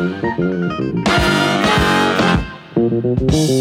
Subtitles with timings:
[0.00, 0.22] Thank
[3.32, 3.59] you.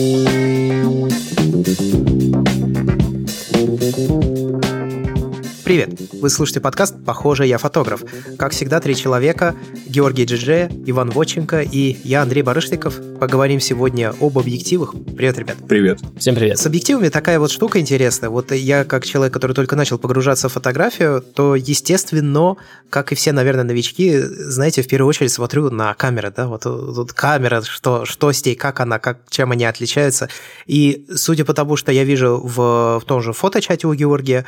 [5.89, 6.13] Привет!
[6.13, 8.03] Вы слушаете подкаст «Похоже, я фотограф».
[8.37, 9.55] Как всегда, три человека–
[9.87, 12.99] Георгий Джидже, Иван Воченко и я, Андрей Барышников.
[13.19, 14.93] Поговорим сегодня об объективах.
[15.15, 15.57] Привет, ребят.
[15.67, 15.99] Привет.
[16.17, 16.59] Всем привет.
[16.59, 18.29] С объективами такая вот штука интересная.
[18.29, 22.57] Вот я, как человек, который только начал погружаться в фотографию, то, естественно,
[22.89, 27.13] как и все, наверное, новички, знаете, в первую очередь смотрю на камеры, да, вот тут
[27.13, 30.29] камера, что, что с ней, как она, как, чем они отличаются.
[30.67, 34.45] И судя по тому, что я вижу в, в том же фоточате у Георгия,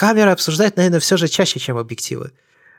[0.00, 2.32] камеры обсуждать, наверное, все же чаще, чем объективы.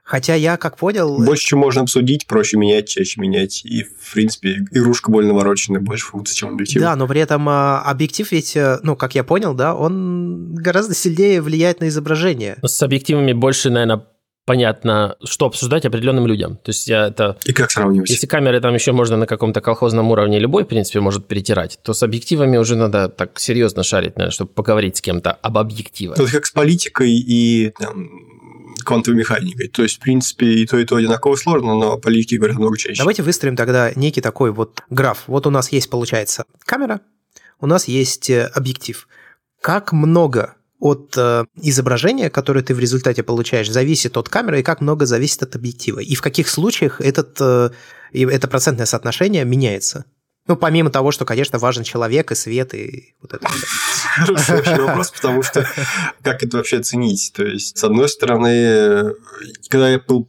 [0.03, 1.23] Хотя я, как понял...
[1.23, 3.63] Больше, чем можно обсудить, проще менять, чаще менять.
[3.63, 6.81] И, в принципе, игрушка более навороченная, больше функций, чем объектив.
[6.81, 10.95] Да, но при этом а, объектив ведь, э, ну, как я понял, да, он гораздо
[10.95, 12.57] сильнее влияет на изображение.
[12.63, 14.03] Но с объективами больше, наверное,
[14.45, 16.57] понятно, что обсуждать определенным людям.
[16.57, 17.37] То есть я это...
[17.45, 18.09] И как сравнивать?
[18.09, 21.93] Если камеры там еще можно на каком-то колхозном уровне любой, в принципе, может перетирать, то
[21.93, 26.19] с объективами уже надо так серьезно шарить, наверное, чтобы поговорить с кем-то об объективах.
[26.19, 28.09] Это как с политикой и там,
[28.83, 29.67] квантовой механикой.
[29.67, 32.97] То есть, в принципе, и то, и то одинаково сложно, но политики говорят много чаще.
[32.97, 35.23] Давайте выстроим тогда некий такой вот граф.
[35.27, 37.01] Вот у нас есть, получается, камера,
[37.59, 39.07] у нас есть э, объектив.
[39.61, 44.81] Как много от э, изображения, которое ты в результате получаешь, зависит от камеры, и как
[44.81, 45.99] много зависит от объектива.
[45.99, 47.69] И в каких случаях этот, э,
[48.11, 50.05] это процентное соотношение меняется?
[50.47, 53.47] Ну, помимо того, что, конечно, важен человек и свет, и вот это.
[54.27, 55.67] Вообще вопрос, потому что
[56.23, 57.31] как это вообще оценить?
[57.35, 59.13] То есть, с одной стороны,
[59.69, 60.27] когда я был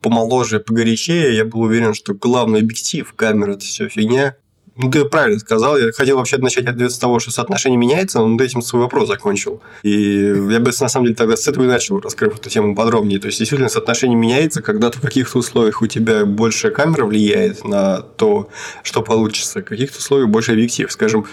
[0.00, 4.36] помоложе, погорячее, я был уверен, что главный объектив камеры– это все фигня.
[4.74, 5.76] Ну, ты правильно сказал.
[5.76, 9.60] Я хотел вообще начать ответ с того, что соотношение меняется, но этим свой вопрос закончил.
[9.82, 13.20] И я бы, на самом деле, тогда с этого и начал, раскрыв эту тему подробнее.
[13.20, 18.00] То есть, действительно, соотношение меняется, когда в каких-то условиях у тебя большая камера влияет на
[18.00, 18.48] то,
[18.82, 20.90] что получится, в каких-то условиях больше объектив.
[20.90, 21.26] Скажем,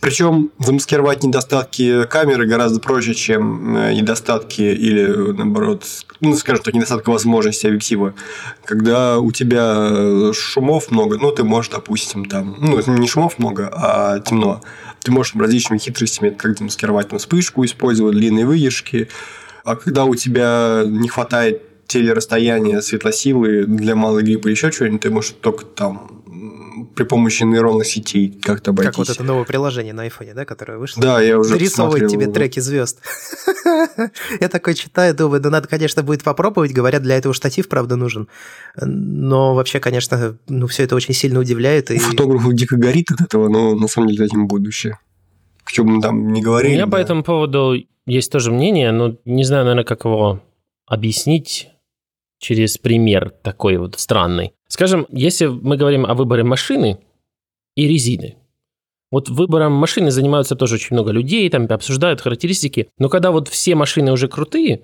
[0.00, 5.84] причем замаскировать недостатки камеры гораздо проще, чем э, недостатки или, наоборот,
[6.20, 8.14] ну, скажем так, недостатка возможности объектива.
[8.64, 13.70] Когда у тебя э, шумов много, ну, ты можешь, допустим, там, ну, не шумов много,
[13.72, 14.60] а темно.
[15.00, 19.08] Ты можешь различными хитростями, как замаскировать там, вспышку, использовать длинные выдержки.
[19.64, 25.34] А когда у тебя не хватает телерасстояния, светлосилы для малой гриппа еще чего-нибудь, ты можешь
[25.40, 26.17] только там
[26.98, 28.90] при помощи нейронных сетей как-то обойтись.
[28.90, 31.00] Как вот это новое приложение на айфоне, да, которое вышло?
[31.00, 33.00] Да, я уже Нарисовывает тебе треки звезд.
[34.40, 36.72] Я такой читаю, думаю, ну надо, конечно, будет попробовать.
[36.72, 38.26] Говорят, для этого штатив, правда, нужен.
[38.74, 41.92] Но вообще, конечно, ну все это очень сильно удивляет.
[41.92, 41.98] И...
[41.98, 44.98] Фотографу дико горит от этого, но на самом деле этим будущее.
[45.62, 46.72] К чему мы там не говорили.
[46.72, 47.76] У меня по этому поводу
[48.06, 50.42] есть тоже мнение, но не знаю, наверное, как его
[50.84, 51.68] объяснить
[52.40, 54.52] через пример такой вот странный.
[54.68, 56.98] Скажем, если мы говорим о выборе машины
[57.74, 58.36] и резины,
[59.10, 63.74] вот выбором машины занимаются тоже очень много людей, там обсуждают характеристики, но когда вот все
[63.74, 64.82] машины уже крутые,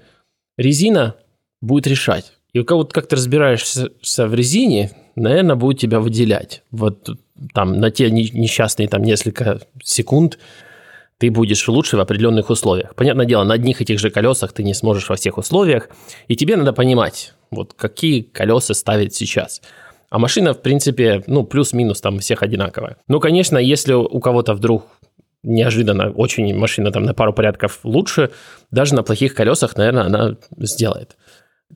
[0.56, 1.16] резина
[1.60, 2.32] будет решать.
[2.54, 6.62] И у кого-то как ты разбираешься в резине, наверное, будет тебя выделять.
[6.70, 7.10] Вот
[7.52, 10.38] там на те несчастные там несколько секунд
[11.18, 12.94] ты будешь лучше в определенных условиях.
[12.94, 15.88] Понятное дело, на одних и тех же колесах ты не сможешь во всех условиях,
[16.28, 19.62] и тебе надо понимать, вот какие колеса ставить сейчас.
[20.10, 22.98] А машина, в принципе, ну, плюс-минус там всех одинаковая.
[23.08, 24.86] Ну, конечно, если у кого-то вдруг
[25.42, 28.30] неожиданно очень машина там на пару порядков лучше,
[28.70, 31.16] даже на плохих колесах, наверное, она сделает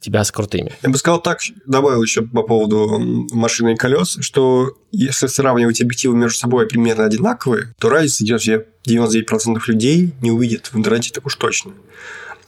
[0.01, 0.73] тебя с крутыми.
[0.83, 2.99] Я бы сказал так, добавил еще по поводу
[3.33, 9.59] машины и колес, что если сравнивать объективы между собой примерно одинаковые, то разница идет 99%
[9.67, 11.73] людей не увидят в интернете так уж точно.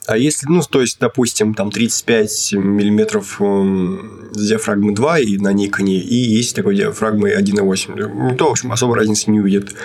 [0.07, 5.99] А если, ну, то есть, допустим, там 35 миллиметров с диафрагмой 2 и на Никоне,
[5.99, 9.75] и есть такой диафрагмой 1.8, то, в общем, особо разницы не увидят.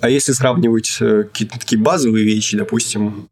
[0.00, 3.28] А если сравнивать э, какие-то такие базовые вещи, допустим,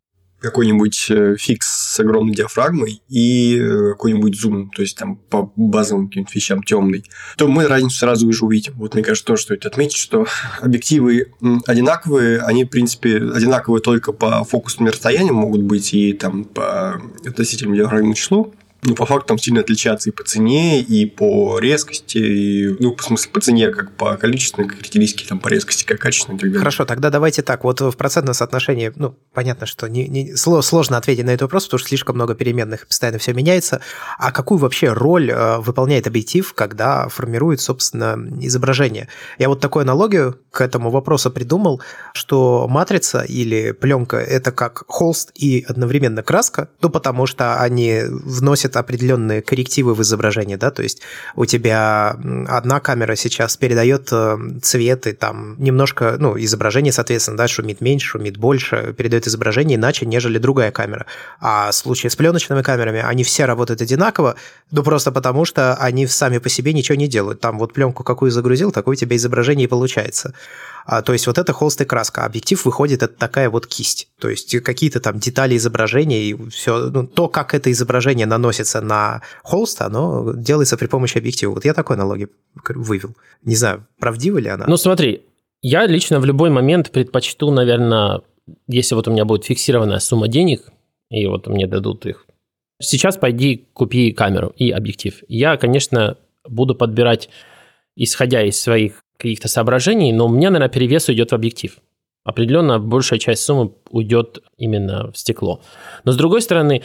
[0.47, 6.09] какой-нибудь э, фикс с огромной диафрагмой и э, какой-нибудь зум, то есть там по базовым
[6.09, 7.05] каким-то вещам темный,
[7.37, 8.75] то мы разницу сразу уже увидим.
[8.77, 10.27] Вот мне кажется, тоже стоит отметить, что
[10.61, 11.33] объективы
[11.67, 17.77] одинаковые, они, в принципе, одинаковые только по фокусному расстоянию могут быть и там по относительному
[17.77, 18.55] диафрагмному числу,
[18.87, 23.03] ну, по факту там сильно отличаться и по цене, и по резкости, и, ну, в
[23.03, 26.59] смысле, по цене, как по количественной характеристике, там, по резкости, как качественной и так.
[26.59, 31.25] Хорошо, тогда давайте так, вот в процентном соотношении, ну, понятно, что не, не, сложно ответить
[31.25, 33.81] на этот вопрос, потому что слишком много переменных, постоянно все меняется.
[34.19, 39.09] А какую вообще роль э, выполняет объектив, когда формирует, собственно, изображение?
[39.39, 41.83] Я вот такую аналогию к этому вопросу придумал,
[42.15, 48.76] что матрица или пленка– это как холст и одновременно краска, ну, потому что они вносят
[48.81, 51.03] определенные коррективы в изображении, да, то есть
[51.35, 52.17] у тебя
[52.49, 58.07] одна камера сейчас передает э, цвет и там немножко, ну, изображение, соответственно, да, шумит меньше,
[58.09, 61.07] шумит больше, передает изображение иначе, нежели другая камера.
[61.41, 64.37] А в случае с пленочными камерами, они все работают одинаково,
[64.71, 67.41] ну, просто потому что они сами по себе ничего не делают.
[67.41, 70.35] Там вот пленку какую загрузил, такое у тебя изображение и получается.
[70.87, 72.25] А, то есть вот это холст и краска.
[72.25, 74.09] Объектив выходит, это такая вот кисть.
[74.21, 76.91] То есть какие-то там детали изображения и все.
[76.91, 81.53] Ну, то, как это изображение наносится на холст, оно делается при помощи объектива.
[81.53, 82.31] Вот я такой аналогию
[82.69, 83.17] вывел.
[83.43, 84.65] Не знаю, правдива ли она.
[84.69, 85.23] Ну смотри,
[85.61, 88.21] я лично в любой момент предпочту, наверное,
[88.69, 90.71] если вот у меня будет фиксированная сумма денег,
[91.11, 92.27] и вот мне дадут их,
[92.81, 95.21] сейчас пойди купи камеру и объектив.
[95.27, 96.17] Я, конечно,
[96.49, 97.29] буду подбирать,
[97.97, 101.79] исходя из своих каких-то соображений, но у меня, наверное, перевес уйдет в объектив.
[102.25, 105.63] Определенно большая часть суммы уйдет именно в стекло.
[106.05, 106.83] Но с другой стороны,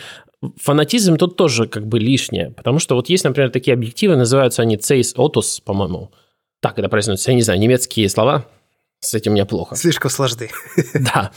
[0.60, 4.78] фанатизм тут тоже как бы лишнее, потому что вот есть, например, такие объективы, называются они
[4.78, 6.12] Zeiss Otus, по-моему.
[6.60, 8.46] Так это произносится, я не знаю, немецкие слова,
[9.00, 9.76] с этим у меня плохо.
[9.76, 10.50] Слишком сложны.
[10.94, 11.32] Да.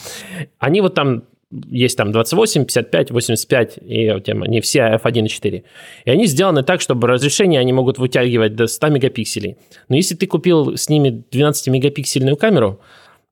[0.59, 1.25] Они вот там
[1.67, 5.63] есть там 28, 55, 85, и там они все f1.4.
[6.05, 9.57] И они сделаны так, чтобы разрешение они могут вытягивать до 100 мегапикселей.
[9.89, 12.81] Но если ты купил с ними 12-мегапиксельную камеру,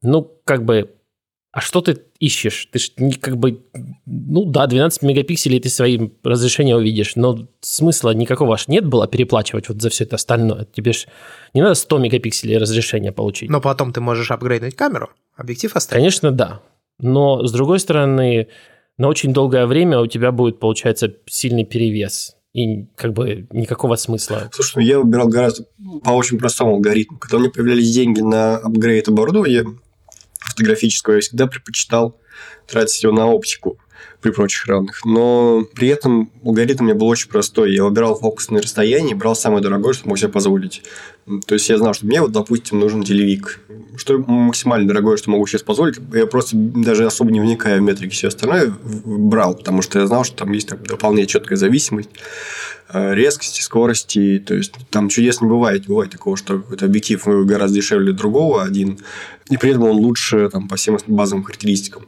[0.02, 0.90] ну, как бы,
[1.52, 2.68] а что ты ищешь?
[2.72, 2.90] Ты ж
[3.20, 3.62] как бы,
[4.06, 9.68] ну да, 12 мегапикселей ты своим разрешением увидишь, но смысла никакого аж нет было переплачивать
[9.68, 10.66] вот за все это остальное.
[10.72, 11.06] Тебе ж
[11.54, 13.50] не надо 100 мегапикселей разрешения получить.
[13.50, 16.00] Но потом ты можешь апгрейднуть камеру, объектив оставить.
[16.00, 16.60] Конечно, да.
[17.02, 18.48] Но, с другой стороны,
[18.96, 22.36] на очень долгое время у тебя будет, получается, сильный перевес.
[22.54, 24.50] И как бы никакого смысла.
[24.52, 25.64] Слушай, ну я выбирал гораздо
[26.04, 27.18] по очень простому алгоритму.
[27.18, 29.64] Когда у меня появлялись деньги на апгрейд оборудования
[30.38, 32.18] фотографического, я всегда предпочитал
[32.66, 33.78] тратить его на оптику
[34.20, 35.04] при прочих равных.
[35.04, 37.74] Но при этом алгоритм у меня был очень простой.
[37.74, 40.82] Я выбирал фокусное расстояние брал самое дорогое, что мог себе позволить.
[41.46, 43.60] То есть я знал, что мне, вот, допустим, нужен телевик.
[43.96, 45.98] Что максимально дорогое, что могу сейчас позволить.
[46.12, 48.72] Я просто даже особо не вникая в метрики все остальное
[49.04, 52.10] брал, потому что я знал, что там есть так, дополнительная четкая зависимость
[52.92, 54.42] э, резкости, скорости.
[54.44, 55.86] То есть там чудес не бывает.
[55.86, 58.98] Бывает такого, что какой-то объектив гораздо дешевле другого один,
[59.48, 62.04] и при этом он лучше там, по всем базовым характеристикам.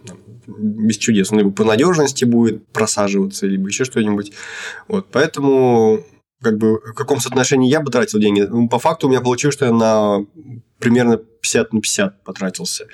[0.47, 1.31] Без чудес.
[1.31, 4.33] Он либо по надежности будет просаживаться, либо еще что-нибудь.
[4.89, 6.05] Вот, поэтому
[6.45, 8.43] как бы в каком соотношении я бы тратил деньги?
[8.43, 10.25] Ну, по факту у меня получилось, что я на
[10.79, 12.87] примерно 50 на 50 потратился.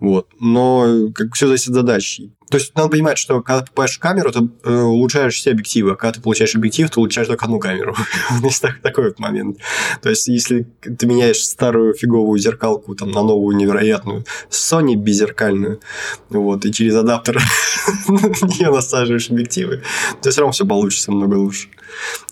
[0.00, 0.28] Вот.
[0.40, 2.32] Но как все зависит от задачи.
[2.50, 5.96] То есть надо понимать, что когда ты покупаешь камеру, ты э, улучшаешь все объективы, а
[5.96, 7.96] когда ты получаешь объектив, ты улучшаешь только одну камеру.
[8.42, 9.58] Есть такой вот момент.
[10.00, 15.80] То есть если ты меняешь старую фиговую зеркалку там, на новую невероятную Sony беззеркальную,
[16.30, 17.42] вот, и через адаптер
[18.08, 19.82] не насаживаешь объективы,
[20.22, 21.68] то все равно все получится намного лучше.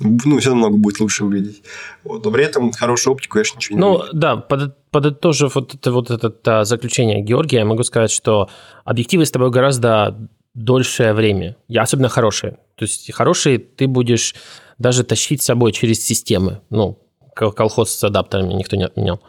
[0.01, 1.63] Ну, все намного будет лучше выглядеть.
[2.05, 2.25] Вот.
[2.25, 6.11] Но при этом хорошую оптику, конечно, ничего не Ну, да, под, подытожив вот это, вот
[6.11, 8.49] это, это заключение Георгия, я могу сказать, что
[8.85, 12.59] объективы с тобой гораздо дольшее время, и особенно хорошие.
[12.77, 14.35] То есть хорошие ты будешь
[14.79, 16.61] даже тащить с собой через системы.
[16.71, 16.99] Ну,
[17.35, 19.21] колхоз с адаптерами никто не отменял.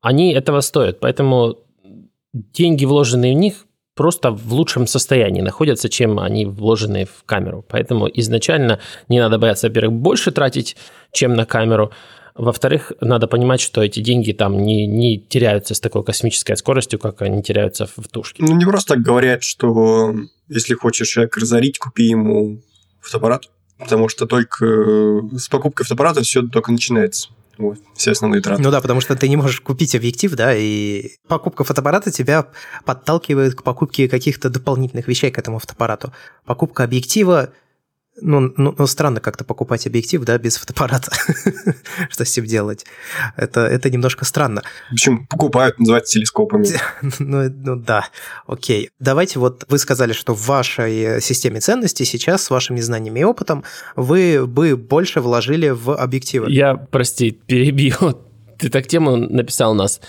[0.00, 1.58] Они этого стоят, поэтому
[2.32, 7.64] деньги, вложенные в них, просто в лучшем состоянии находятся, чем они вложенные в камеру.
[7.68, 10.76] Поэтому изначально не надо бояться, во-первых, больше тратить,
[11.12, 11.92] чем на камеру,
[12.34, 17.20] во-вторых, надо понимать, что эти деньги там не, не теряются с такой космической скоростью, как
[17.22, 18.42] они теряются в тушке.
[18.42, 20.14] Ну, не просто так говорят, что
[20.48, 22.62] если хочешь человека разорить, купи ему
[23.00, 27.28] фотоаппарат, потому что только э, с покупкой фотоаппарата все только начинается.
[27.94, 28.62] Все основные траты.
[28.62, 32.46] Ну да, потому что ты не можешь купить объектив, да, и покупка фотоаппарата тебя
[32.84, 36.12] подталкивает к покупке каких-то дополнительных вещей к этому фотоаппарату.
[36.44, 37.50] Покупка объектива
[38.22, 41.12] ну, ну, ну, странно как-то покупать объектив, да, без фотоаппарата.
[42.10, 42.86] Что с ним делать?
[43.36, 44.62] Это, это немножко странно.
[44.90, 46.66] Почему покупают, называется телескопами.
[47.18, 48.08] ну, ну да,
[48.46, 48.90] окей.
[48.98, 53.64] Давайте вот вы сказали, что в вашей системе ценностей сейчас с вашими знаниями и опытом
[53.96, 56.50] вы бы больше вложили в объективы.
[56.50, 57.94] Я, прости, перебью.
[58.58, 60.00] Ты так тему написал у нас.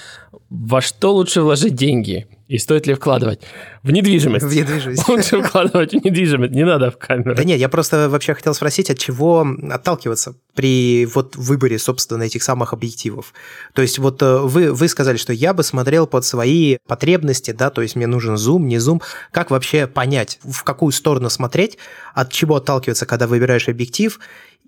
[0.49, 2.27] Во что лучше вложить деньги?
[2.51, 3.39] И стоит ли вкладывать?
[3.81, 4.45] В недвижимость.
[4.45, 5.07] В недвижимость.
[5.07, 7.33] Лучше вкладывать в недвижимость, не надо в камеру.
[7.33, 12.43] Да нет, я просто вообще хотел спросить, от чего отталкиваться при вот выборе, собственно, этих
[12.43, 13.33] самых объективов.
[13.73, 17.69] То есть вот э, вы, вы сказали, что я бы смотрел под свои потребности, да,
[17.69, 19.01] то есть мне нужен зум, не зум.
[19.31, 21.77] Как вообще понять, в какую сторону смотреть,
[22.13, 24.19] от чего отталкиваться, когда выбираешь объектив,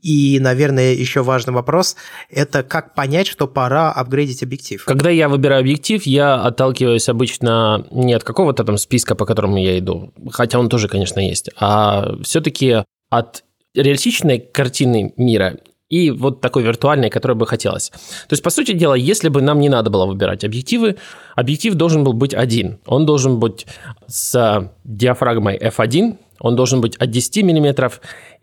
[0.03, 1.95] и, наверное, еще важный вопрос–
[2.29, 4.83] это как понять, что пора апгрейдить объектив.
[4.83, 9.79] Когда я выбираю объектив, я отталкиваюсь обычно не от какого-то там списка, по которому я
[9.79, 13.43] иду, хотя он тоже, конечно, есть, а все-таки от
[13.73, 15.57] реалистичной картины мира
[15.89, 17.89] и вот такой виртуальной, которой бы хотелось.
[17.89, 20.97] То есть, по сути дела, если бы нам не надо было выбирать объективы,
[21.35, 22.79] объектив должен был быть один.
[22.87, 23.67] Он должен быть
[24.07, 27.91] с диафрагмой f1, он должен быть от 10 мм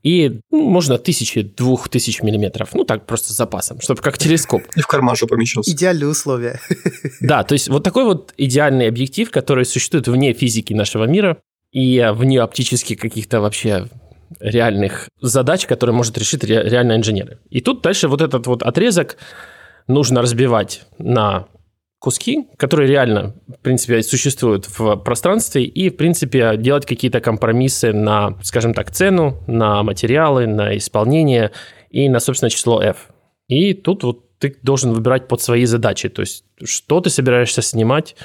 [0.02, 2.70] и ну, можно тысячи, двух тысяч миллиметров.
[2.72, 4.62] Ну, так, просто с запасом, чтобы как телескоп.
[4.74, 5.70] И в карман, чтобы помещался.
[5.70, 6.58] Идеальные условия.
[7.20, 11.36] Да, то есть вот такой вот идеальный объектив, который существует вне физики нашего мира
[11.72, 13.88] и вне оптических каких-то вообще
[14.40, 17.38] реальных задач, которые может решить ре- реально инженеры.
[17.50, 19.18] И тут дальше вот этот вот отрезок
[19.86, 21.46] нужно разбивать на
[22.00, 28.38] куски, которые реально, в принципе, существуют в пространстве, и, в принципе, делать какие-то компромиссы на,
[28.42, 31.52] скажем так, цену, на материалы, на исполнение
[31.90, 33.10] и на, собственно, число F.
[33.48, 38.16] И тут вот ты должен выбирать под свои задачи, то есть что ты собираешься снимать,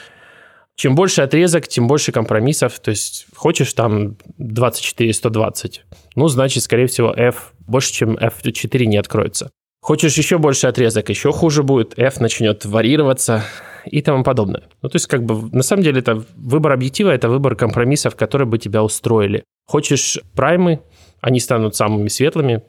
[0.75, 2.79] чем больше отрезок, тем больше компромиссов.
[2.79, 5.79] То есть хочешь там 24-120,
[6.15, 9.51] ну, значит, скорее всего, F больше, чем F4 не откроется.
[9.85, 13.43] Хочешь еще больше отрезок, еще хуже будет, F начнет варьироваться
[13.85, 14.63] и тому подобное.
[14.81, 18.47] Ну, то есть, как бы, на самом деле, это выбор объектива, это выбор компромиссов, которые
[18.47, 19.43] бы тебя устроили.
[19.67, 20.81] Хочешь праймы,
[21.21, 22.63] они станут самыми светлыми,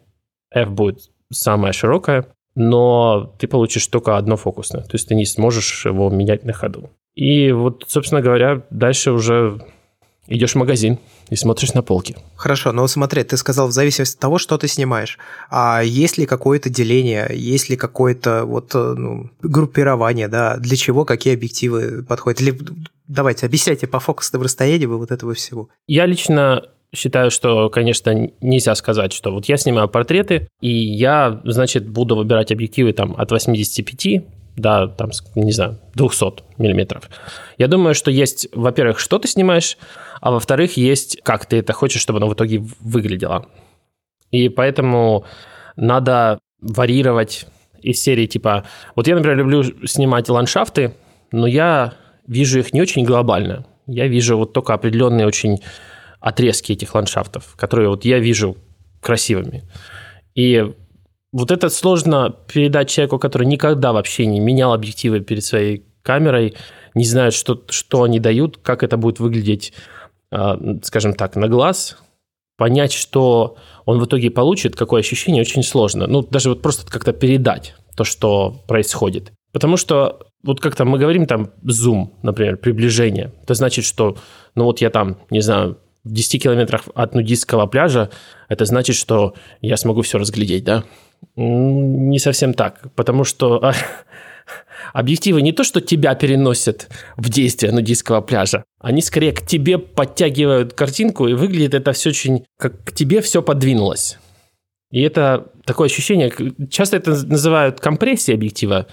[0.54, 5.86] F будет самая широкая, но ты получишь только одно фокусное, то есть ты не сможешь
[5.86, 6.90] его менять на ходу.
[7.14, 9.62] И вот, собственно говоря, дальше уже
[10.28, 10.98] идешь в магазин
[11.30, 12.16] и смотришь на полки.
[12.36, 15.18] Хорошо, но смотри, ты сказал в зависимости от того, что ты снимаешь.
[15.50, 21.04] А есть ли какое-то деление, есть ли какое-то вот э, ну, группирование, да, для чего
[21.04, 22.40] какие объективы подходят?
[22.40, 22.58] Или
[23.08, 25.68] давайте, объясняйте по фокусным расстояниям и вот этого всего.
[25.86, 26.62] Я лично
[26.94, 32.52] считаю, что, конечно, нельзя сказать, что вот я снимаю портреты, и я, значит, буду выбирать
[32.52, 34.24] объективы там от 85
[34.56, 37.08] до, там, не знаю, 200 миллиметров.
[37.58, 39.76] Я думаю, что есть, во-первых, что ты снимаешь,
[40.20, 43.46] а во-вторых, есть, как ты это хочешь, чтобы оно в итоге выглядело.
[44.30, 45.24] И поэтому
[45.76, 47.46] надо варьировать
[47.80, 48.64] из серии типа...
[48.94, 50.94] Вот я, например, люблю снимать ландшафты,
[51.32, 51.94] но я
[52.26, 53.66] вижу их не очень глобально.
[53.86, 55.60] Я вижу вот только определенные очень
[56.18, 58.56] отрезки этих ландшафтов, которые вот я вижу
[59.00, 59.62] красивыми.
[60.34, 60.72] И
[61.36, 66.54] вот это сложно передать человеку, который никогда вообще не менял объективы перед своей камерой,
[66.94, 69.74] не знает, что, что они дают, как это будет выглядеть,
[70.30, 71.98] а, скажем так, на глаз.
[72.56, 76.06] Понять, что он в итоге получит, какое ощущение, очень сложно.
[76.06, 79.32] Ну, даже вот просто как-то передать то, что происходит.
[79.52, 83.32] Потому что вот как-то мы говорим там зум, например, приближение.
[83.42, 84.16] Это значит, что,
[84.54, 88.08] ну вот я там, не знаю, в 10 километрах от нудистского пляжа,
[88.48, 90.84] это значит, что я смогу все разглядеть, да?
[91.36, 93.72] Не совсем так, потому что
[94.92, 100.72] объективы не то, что тебя переносят в действие нудистского пляжа, они скорее к тебе подтягивают
[100.72, 104.18] картинку, и выглядит это все очень, как к тебе все подвинулось.
[104.90, 106.32] И это такое ощущение,
[106.70, 108.86] часто это называют компрессией объектива,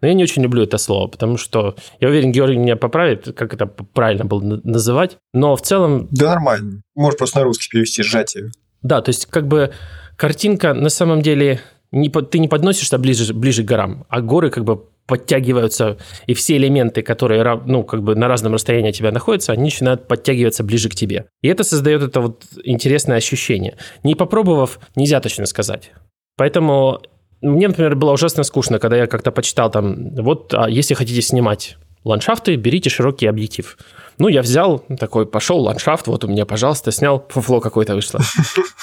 [0.00, 3.54] но я не очень люблю это слово, потому что я уверен, Георгий меня поправит, как
[3.54, 5.16] это правильно было называть.
[5.32, 6.08] Но в целом...
[6.10, 6.82] Да нормально.
[6.94, 8.50] Можешь просто на русский перевести сжатие.
[8.82, 9.72] Да, то есть как бы
[10.16, 11.60] картинка на самом деле
[11.92, 16.56] не, ты не подносишься ближе, ближе к горам, а горы как бы подтягиваются, и все
[16.56, 20.88] элементы, которые ну, как бы на разном расстоянии от тебя находятся, они начинают подтягиваться ближе
[20.88, 21.26] к тебе.
[21.42, 23.76] И это создает это вот интересное ощущение.
[24.02, 25.92] Не попробовав, нельзя точно сказать.
[26.36, 27.02] Поэтому
[27.42, 31.76] мне, например, было ужасно скучно, когда я как-то почитал там, вот, а если хотите снимать
[32.04, 33.76] ландшафты, берите широкий объектив.
[34.18, 38.20] Ну, я взял такой, пошел ландшафт, вот у меня, пожалуйста, снял, фуфло какое-то вышло.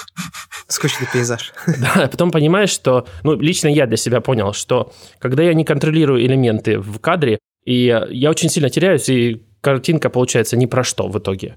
[0.68, 1.54] Скучный пейзаж.
[1.80, 6.26] Да, потом понимаешь, что, ну, лично я для себя понял, что когда я не контролирую
[6.26, 11.18] элементы в кадре, и я очень сильно теряюсь, и картинка получается ни про что в
[11.18, 11.56] итоге.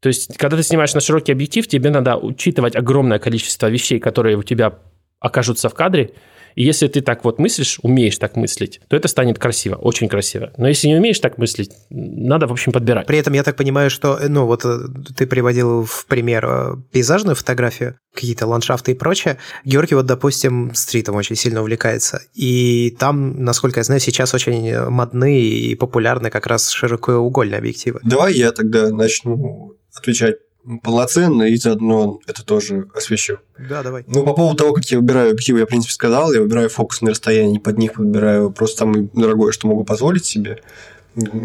[0.00, 4.36] То есть, когда ты снимаешь на широкий объектив, тебе надо учитывать огромное количество вещей, которые
[4.36, 4.78] у тебя
[5.20, 6.12] окажутся в кадре,
[6.58, 10.52] и если ты так вот мыслишь, умеешь так мыслить, то это станет красиво, очень красиво.
[10.56, 13.06] Но если не умеешь так мыслить, надо, в общем, подбирать.
[13.06, 14.78] При этом я так понимаю, что, ну, вот э,
[15.16, 19.38] ты приводил в пример э, пейзажную фотографию, какие-то ландшафты и прочее.
[19.64, 22.22] Георгий вот, допустим, стритом очень сильно увлекается.
[22.34, 28.00] И там, насколько я знаю, сейчас очень модны и популярны как раз широкоугольные объективы.
[28.02, 30.38] Давай я тогда начну отвечать
[30.82, 33.38] полноценно и заодно это тоже освещу.
[33.58, 34.04] Да, давай.
[34.06, 37.00] Ну, по поводу того, как я выбираю объективы, я, в принципе, сказал, я выбираю фокус
[37.00, 40.62] на расстоянии, под них выбираю просто самое дорогое, что могу позволить себе.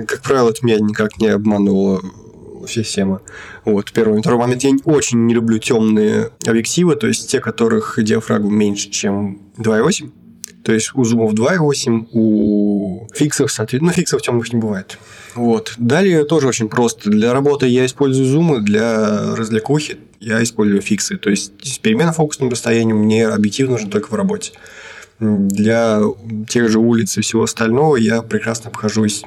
[0.07, 2.01] Как правило, это меня никак не обманывало
[2.67, 3.21] система.
[3.65, 4.21] Вот, первый.
[4.21, 9.41] Второй момент, я очень не люблю темные объективы, то есть те, которых диафрагма меньше, чем
[9.57, 10.11] 2,8.
[10.63, 14.97] То есть у зумов 2.8, у фиксов, соответственно, ну, фиксов темных не бывает.
[15.35, 15.73] Вот.
[15.77, 17.09] Далее тоже очень просто.
[17.09, 21.17] Для работы я использую зумы, для развлекухи я использую фиксы.
[21.17, 24.51] То есть переменным фокусным расстоянием мне объектив нужен только в работе.
[25.19, 26.01] Для
[26.49, 29.23] тех же улиц и всего остального я прекрасно обхожусь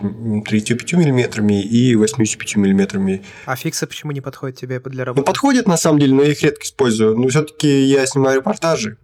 [0.46, 3.22] 35 миллиметрами и 85 миллиметрами.
[3.46, 5.24] А фиксы почему не подходят тебе для Ну, работы?
[5.26, 7.16] подходят на самом деле, но я их редко использую.
[7.16, 8.98] Но все-таки я снимаю репортажи,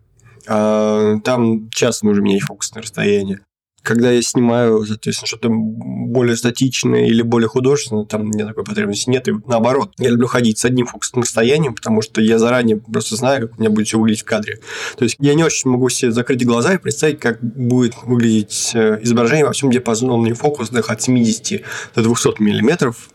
[0.47, 3.41] а там часто нужно менять фокусное расстояние.
[3.83, 9.27] Когда я снимаю, соответственно, что-то более статичное или более художественное, там мне такой потребности нет.
[9.29, 13.49] И наоборот, я люблю ходить с одним фокусным расстоянием, потому что я заранее просто знаю,
[13.49, 14.61] как у меня будет все выглядеть в кадре.
[14.97, 19.01] То есть я не очень могу себе закрыть глаза и представить, как будет выглядеть э,
[19.03, 21.63] изображение во всем диапазоне фокусных от 70
[21.95, 23.11] до 200 миллиметров,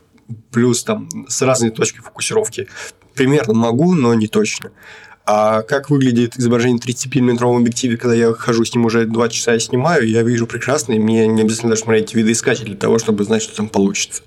[0.50, 2.68] плюс там с разной точкой фокусировки.
[3.14, 4.70] Примерно могу, но не точно.
[5.30, 9.58] А как выглядит изображение 35-мм объективе, когда я хожу с ним уже 2 часа и
[9.58, 13.42] снимаю, я вижу прекрасно, и мне не обязательно даже смотреть видоискатель для того, чтобы знать,
[13.42, 14.22] что там получится.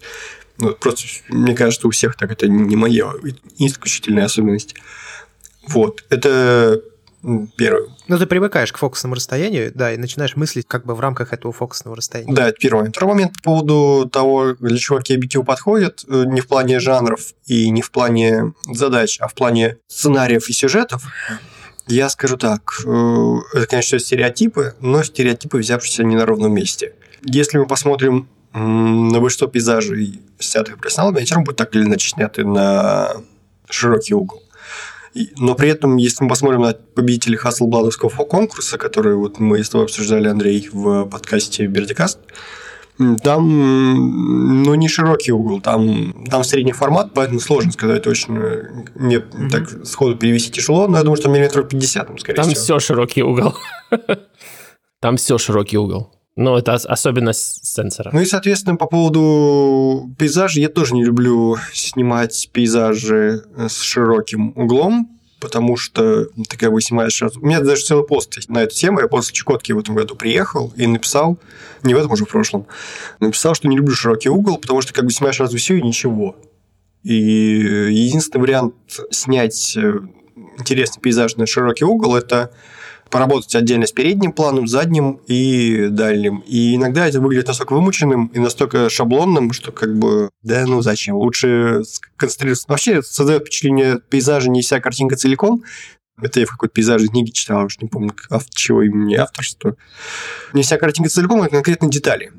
[0.59, 3.13] Ну, просто мне кажется, у всех так это не моя
[3.57, 4.75] исключительная особенность.
[5.65, 6.83] Вот, это
[7.23, 7.89] м, первое.
[8.07, 11.53] Ну, ты привыкаешь к фокусному расстоянию, да, и начинаешь мыслить как бы в рамках этого
[11.53, 12.33] фокусного расстояния.
[12.33, 12.89] Да, это первый.
[12.89, 17.69] Второй момент по поводу того, для чего объективы подходят, э, не в плане жанров и
[17.69, 21.03] не в плане задач, а в плане сценариев и сюжетов.
[21.87, 26.93] Я скажу так, э, это, конечно, стереотипы, но стереотипы, взявшиеся не на ровном месте.
[27.23, 32.09] Если мы посмотрим на большинство пейзажей, снятых профессионалами, они все равно будут так или иначе
[32.09, 33.13] сняты на
[33.69, 34.40] широкий угол.
[35.37, 39.85] Но при этом, если мы посмотрим на победителей Хаслбладовского конкурса, который вот мы с тобой
[39.85, 42.19] обсуждали, Андрей, в подкасте Бердикаст,
[43.23, 48.85] там ну, не широкий угол, там, там средний формат, поэтому сложно сказать точно.
[48.95, 52.61] Мне так сходу перевести тяжело, но я думаю, что миллиметров 50, там, скорее Там всего.
[52.61, 53.55] все широкий угол.
[55.01, 56.11] Там все широкий угол.
[56.35, 58.09] Но это ос- особенность сенсора.
[58.13, 64.53] Ну и, соответственно, по поводу пейзажей, я тоже не люблю снимать пейзажи э, с широким
[64.55, 67.41] углом, потому что ты как бы снимаешь сразу.
[67.41, 69.01] У меня даже целый пост есть на эту тему.
[69.01, 71.37] Я после Чукотки в этом году приехал и написал,
[71.83, 72.65] не в этом, уже в прошлом,
[73.19, 76.37] написал, что не люблю широкий угол, потому что как бы снимаешь сразу все и ничего.
[77.03, 78.75] И единственный вариант
[79.09, 79.99] снять э,
[80.59, 82.51] интересный пейзаж на широкий угол– это
[83.11, 86.43] поработать отдельно с передним планом, задним и дальним.
[86.47, 91.15] И иногда это выглядит настолько вымученным и настолько шаблонным, что как бы, да ну зачем,
[91.15, 91.83] лучше
[92.15, 92.65] концентрироваться.
[92.67, 95.63] Вообще создает впечатление пейзажа не вся картинка целиком,
[96.21, 99.75] это я в какой-то пейзажной книге читал, уж не помню, ав- чего имени авторство.
[100.53, 102.31] Не вся картинка целиком, а конкретные детали.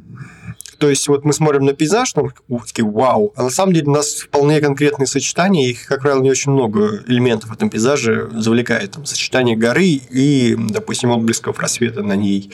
[0.82, 3.86] То есть вот мы смотрим на пейзаж, там, ух, такие, вау, а на самом деле
[3.86, 8.28] у нас вполне конкретные сочетания, их, как правило, не очень много элементов в этом пейзаже
[8.34, 8.90] завлекает.
[8.90, 12.50] Там сочетание горы и, допустим, отблесков рассвета на ней.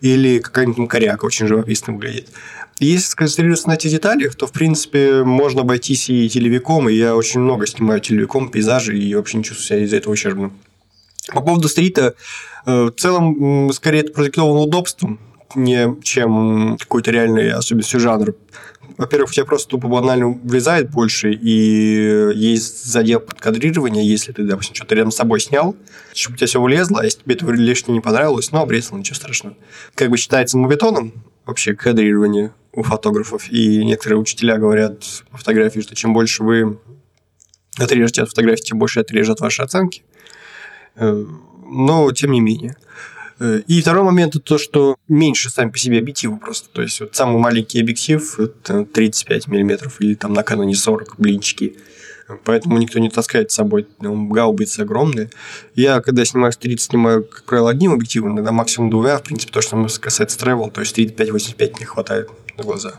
[0.00, 2.28] Или какая-нибудь коряка очень живописно выглядит.
[2.78, 7.40] Если сконцентрироваться на этих деталях, то, в принципе, можно обойтись и телевиком, и я очень
[7.40, 10.54] много снимаю телевиком, пейзажи, и вообще не чувствую себя из-за этого ущербным.
[11.34, 12.14] По поводу стрита,
[12.64, 15.20] э, в целом, скорее, это продиктовано удобством,
[15.56, 18.34] не чем какой-то реальной особенностью жанра.
[18.96, 24.74] Во-первых, у тебя просто тупо банально влезает больше, и есть задел под если ты, допустим,
[24.74, 25.76] что-то рядом с собой снял,
[26.14, 29.16] чтобы у тебя все влезло, а если тебе это лишнее не понравилось, ну, обрезал, ничего
[29.16, 29.56] страшного.
[29.94, 31.12] Как бы считается мовитоном
[31.44, 36.78] вообще кадрирование у фотографов, и некоторые учителя говорят по фотографии, что чем больше вы
[37.78, 40.02] отрежете от фотографии, тем больше отрежет ваши оценки.
[40.94, 41.24] Э,
[41.68, 42.76] Но, тем не менее.
[43.38, 46.68] Э, И второй момент это то, что меньше сами по себе объективы просто.
[46.70, 51.76] То есть, вот самый маленький объектив это 35 миллиметров или там на Canon 40 блинчики.
[52.44, 55.30] Поэтому никто не таскает с собой гаубицы огромные.
[55.74, 59.18] Я, когда снимаю стрит, снимаю, как правило, одним объективом, иногда максимум двумя.
[59.18, 62.94] В принципе, то, что касается travel, то есть 35-85 не хватает на глаза.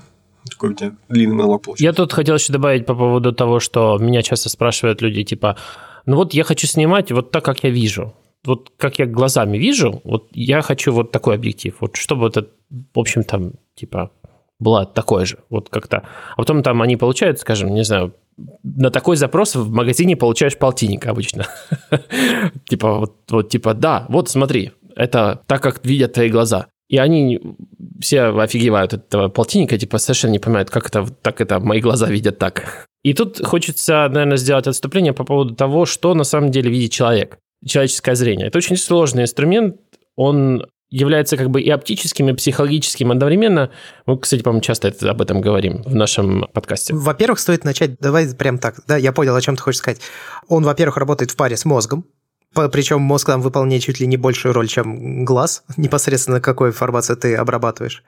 [0.50, 1.84] Такой у тебя длинный монолог получился.
[1.84, 5.58] Я тут хотел еще добавить по поводу того, что меня часто спрашивают люди, типа,
[6.06, 8.14] ну вот я хочу снимать вот так, как я вижу.
[8.48, 11.76] Вот как я глазами вижу, вот я хочу вот такой объектив.
[11.80, 14.12] Вот чтобы это, в общем, там, типа,
[14.60, 15.38] было такое же.
[15.50, 15.98] Вот как-то.
[15.98, 18.14] А потом там они получают, скажем, не знаю,
[18.64, 21.48] на такой запрос в магазине получаешь полтинник обычно.
[22.70, 26.68] Типа, вот, вот, типа, да, вот смотри, это так, как видят твои глаза.
[26.90, 27.40] И они
[28.00, 32.08] все офигевают от этого полтинника, типа совершенно не понимают, как это так это мои глаза
[32.08, 32.88] видят так.
[33.04, 37.40] И тут хочется, наверное, сделать отступление по поводу того, что на самом деле видит человек,
[37.68, 38.48] человеческое зрение.
[38.48, 39.78] Это очень сложный инструмент,
[40.16, 43.72] он является как бы и оптическим, и психологическим одновременно.
[44.06, 46.94] Мы, кстати, по-моему, часто это, об этом говорим в нашем подкасте.
[46.94, 50.00] Во-первых, стоит начать, давай прям так, да, я понял, о чем ты хочешь сказать.
[50.48, 52.06] Он, во-первых, работает в паре с мозгом,
[52.72, 57.36] Причем мозг там выполняет чуть ли не большую роль, чем глаз, непосредственно какую информацию ты
[57.36, 58.04] обрабатываешь.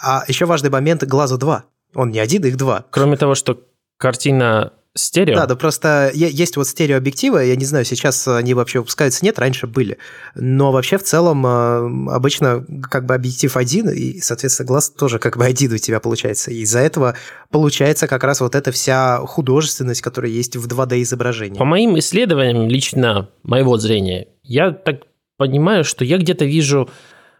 [0.00, 1.64] А еще важный момент– глазу два.
[1.94, 2.86] Он не один, их два.
[2.90, 3.60] Кроме того, что
[3.98, 5.36] картина Стерео?
[5.36, 9.66] Да, да, просто есть вот стереообъективы, я не знаю, сейчас они вообще выпускаются, нет, раньше
[9.66, 9.96] были.
[10.34, 15.38] Но вообще в целом э, обычно как бы объектив один, и, соответственно, глаз тоже как
[15.38, 16.50] бы один у тебя получается.
[16.50, 17.16] И из-за этого
[17.50, 21.58] получается как раз вот эта вся художественность, которая есть в 2D-изображении.
[21.58, 25.04] По моим исследованиям, лично моего зрения, я так
[25.38, 26.90] понимаю, что я где-то вижу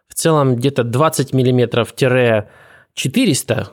[0.08, 3.66] в целом где-то 20 миллиметров-400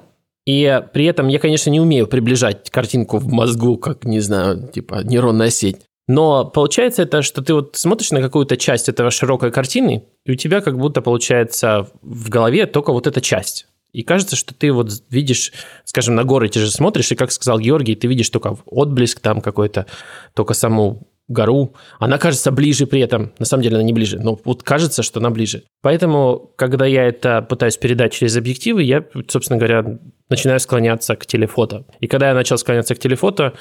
[0.49, 5.03] и при этом я, конечно, не умею приближать картинку в мозгу, как, не знаю, типа
[5.03, 5.81] нейронная сеть.
[6.07, 10.35] Но получается это, что ты вот смотришь на какую-то часть этого широкой картины, и у
[10.35, 13.67] тебя как будто получается в голове только вот эта часть.
[13.93, 15.53] И кажется, что ты вот видишь,
[15.85, 19.41] скажем, на горы те же смотришь, и, как сказал Георгий, ты видишь только отблеск там
[19.41, 19.85] какой-то,
[20.33, 21.75] только саму гору.
[21.99, 23.31] Она кажется ближе при этом.
[23.39, 25.63] На самом деле она не ближе, но вот кажется, что она ближе.
[25.81, 31.85] Поэтому, когда я это пытаюсь передать через объективы, я, собственно говоря, начинаю склоняться к телефото.
[32.01, 33.53] И когда я начал склоняться к телефото,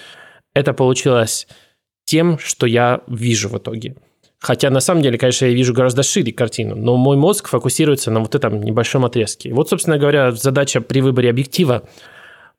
[0.55, 1.47] это получилось
[2.05, 3.97] тем, что я вижу в итоге.
[4.41, 8.21] Хотя на самом деле, конечно, я вижу гораздо шире картину, но мой мозг фокусируется на
[8.21, 9.53] вот этом небольшом отрезке.
[9.53, 11.83] Вот, собственно говоря, задача при выборе объектива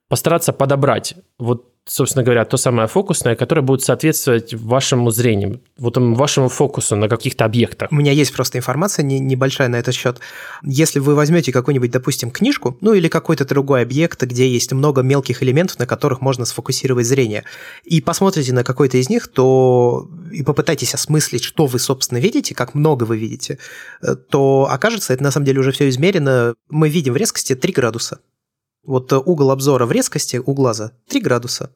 [0.08, 6.48] постараться подобрать вот собственно говоря, то самое фокусное, которое будет соответствовать вашему зрению, вот вашему
[6.48, 7.90] фокусу на каких-то объектах.
[7.90, 10.20] У меня есть просто информация не, небольшая на этот счет.
[10.62, 15.42] Если вы возьмете какую-нибудь, допустим, книжку, ну или какой-то другой объект, где есть много мелких
[15.42, 17.44] элементов, на которых можно сфокусировать зрение,
[17.84, 22.74] и посмотрите на какой-то из них, то и попытайтесь осмыслить, что вы, собственно, видите, как
[22.74, 23.58] много вы видите,
[24.02, 26.54] э, то окажется, это на самом деле уже все измерено.
[26.68, 28.20] Мы видим в резкости 3 градуса.
[28.84, 31.70] Вот угол обзора в резкости у глаза 3 градуса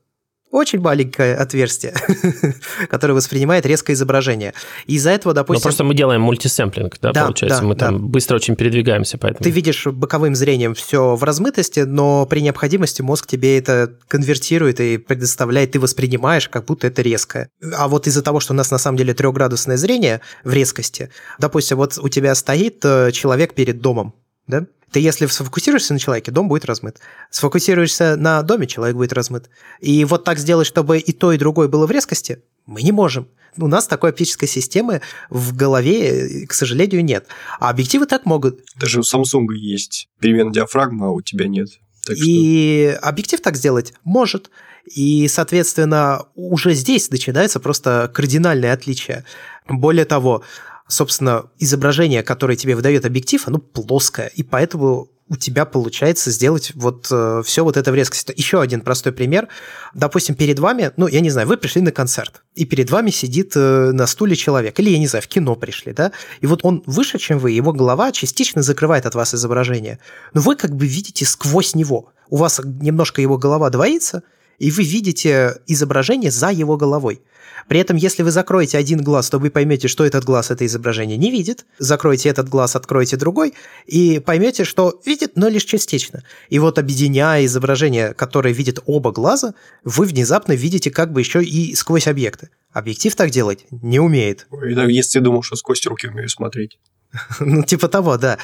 [0.55, 1.95] очень маленькое отверстие,
[2.89, 4.55] которое воспринимает резкое изображение.
[4.87, 5.61] Из-за этого, допустим...
[5.61, 7.61] Но просто мы делаем мультисэмплинг, да, да получается?
[7.61, 8.05] Да, мы там да.
[8.05, 9.43] быстро очень передвигаемся, поэтому...
[9.43, 14.97] Ты видишь боковым зрением все в размытости, но при необходимости мозг тебе это конвертирует и
[14.99, 17.49] предоставляет, ты воспринимаешь, как будто это резкое.
[17.77, 21.79] А вот из-за того, что у нас на самом деле трехградусное зрение в резкости, допустим,
[21.79, 24.15] вот у тебя стоит э, человек перед домом,
[24.47, 24.67] да?
[24.95, 27.01] Ты если сфокусируешься на человеке, дом будет размыт.
[27.29, 29.51] Сфокусируешься на доме, человек будет размыт.
[29.81, 33.27] И вот так сделать, чтобы и то, и другое было в резкости, мы не можем.
[33.57, 37.27] У нас такой оптической системы в голове, к сожалению, нет.
[37.59, 38.61] А объективы так могут.
[38.77, 41.71] Даже у Samsung есть переменная диафрагма, а у тебя нет.
[42.07, 43.09] Так и что...
[43.09, 44.49] объектив так сделать может.
[44.95, 49.25] И, соответственно, уже здесь начинается просто кардинальное отличие.
[49.67, 50.45] Более того,
[50.89, 57.09] собственно, изображение, которое тебе выдает объектив, оно плоское, и поэтому у тебя получается сделать вот
[57.11, 58.35] э, все вот это в резкости.
[58.37, 59.49] Еще один простой пример.
[59.95, 63.53] Допустим, перед вами, ну, я не знаю, вы пришли на концерт, и перед вами сидит
[63.57, 66.83] э, на стуле человек, или, я не знаю, в кино пришли, да, и вот он
[66.85, 69.99] выше, чем вы, его голова частично закрывает от вас изображение,
[70.35, 72.13] но вы как бы видите сквозь него.
[72.29, 74.23] У вас немножко его голова двоится,
[74.59, 77.23] и вы видите изображение за его головой.
[77.69, 81.17] При этом, если вы закроете один глаз, то вы поймете, что этот глаз это изображение
[81.17, 81.65] не видит.
[81.79, 83.55] Закройте этот глаз, откройте другой,
[83.87, 86.23] и поймете, что видит, но лишь частично.
[86.51, 91.75] И вот объединяя изображение, которое видит оба глаза, вы внезапно видите как бы еще и
[91.75, 92.51] сквозь объекты.
[92.73, 94.47] Объектив так делать не умеет.
[94.51, 96.79] Если думал, что сквозь руки умею смотреть.
[97.41, 98.39] ну, типа того, да.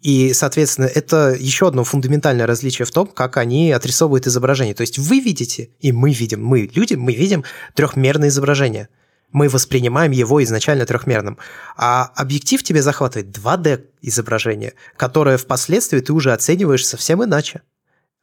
[0.00, 4.74] И, соответственно, это еще одно фундаментальное различие в том, как они отрисовывают изображение.
[4.74, 8.88] То есть вы видите, и мы видим, мы люди, мы видим трехмерное изображение.
[9.32, 11.38] Мы воспринимаем его изначально трехмерным.
[11.76, 17.62] А объектив тебе захватывает 2D изображение, которое впоследствии ты уже оцениваешь совсем иначе.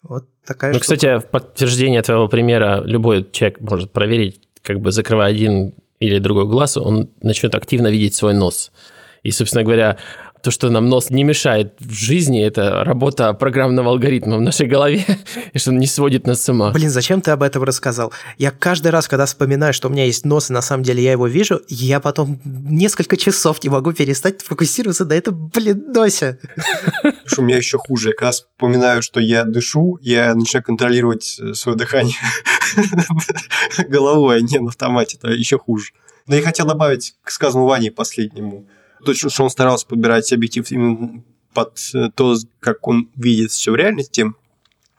[0.01, 0.95] Вот такая Ну, штука.
[0.95, 6.45] кстати, в подтверждение твоего примера любой человек может проверить, как бы закрывая один или другой
[6.45, 8.71] глаз, он начнет активно видеть свой нос.
[9.23, 9.97] И, собственно говоря,
[10.43, 15.05] то, что нам нос не мешает в жизни, это работа программного алгоритма в нашей голове,
[15.53, 16.71] и что он не сводит нас с ума.
[16.71, 18.11] Блин, зачем ты об этом рассказал?
[18.37, 21.13] Я каждый раз, когда вспоминаю, что у меня есть нос, и на самом деле я
[21.13, 26.37] его вижу, я потом несколько часов не могу перестать фокусироваться на этом, блин, носе.
[27.37, 28.09] У меня еще хуже.
[28.09, 32.15] Я когда вспоминаю, что я дышу, я начинаю контролировать э, свое дыхание
[33.87, 35.17] головой, а не на автомате.
[35.17, 35.93] Это еще хуже.
[36.27, 38.67] Но я хотел добавить к сказанному Ване последнему–
[39.03, 43.75] то, что он старался подбирать объектив именно под э, то, как он видит все в
[43.75, 44.33] реальности,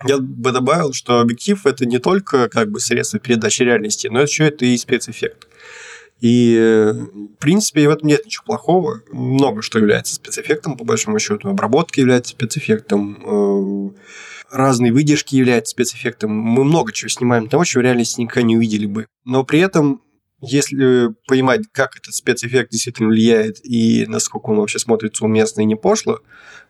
[0.07, 4.45] я бы добавил, что объектив это не только как бы средство передачи реальности, но еще
[4.45, 5.49] это и спецэффект.
[6.21, 9.03] И, э, в принципе, в этом нет ничего плохого.
[9.11, 11.49] Много что является спецэффектом, по большому счету.
[11.49, 13.91] Обработка является спецэффектом, э,
[14.51, 16.31] разные выдержки являются спецэффектом.
[16.31, 19.07] Мы много чего снимаем того, чего в реальности никогда не увидели бы.
[19.25, 20.01] Но при этом
[20.47, 25.77] если понимать, как этот спецэффект действительно влияет и насколько он вообще смотрится уместно и не
[25.77, 26.21] пошло,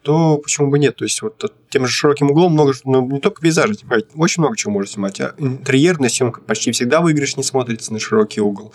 [0.03, 0.97] то почему бы нет?
[0.97, 4.57] То есть вот тем же широким углом много, ну, не только пейзажи снимать, очень много
[4.57, 5.21] чего можно снимать.
[5.21, 8.75] А интерьерная съемка почти всегда выигрыш не смотрится на широкий угол.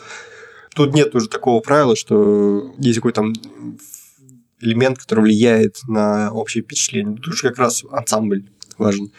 [0.74, 3.34] Тут нет уже такого правила, что есть какой-то там
[4.62, 7.18] элемент, который влияет на общее впечатление.
[7.18, 8.44] Тут же как раз ансамбль
[8.78, 9.12] важен.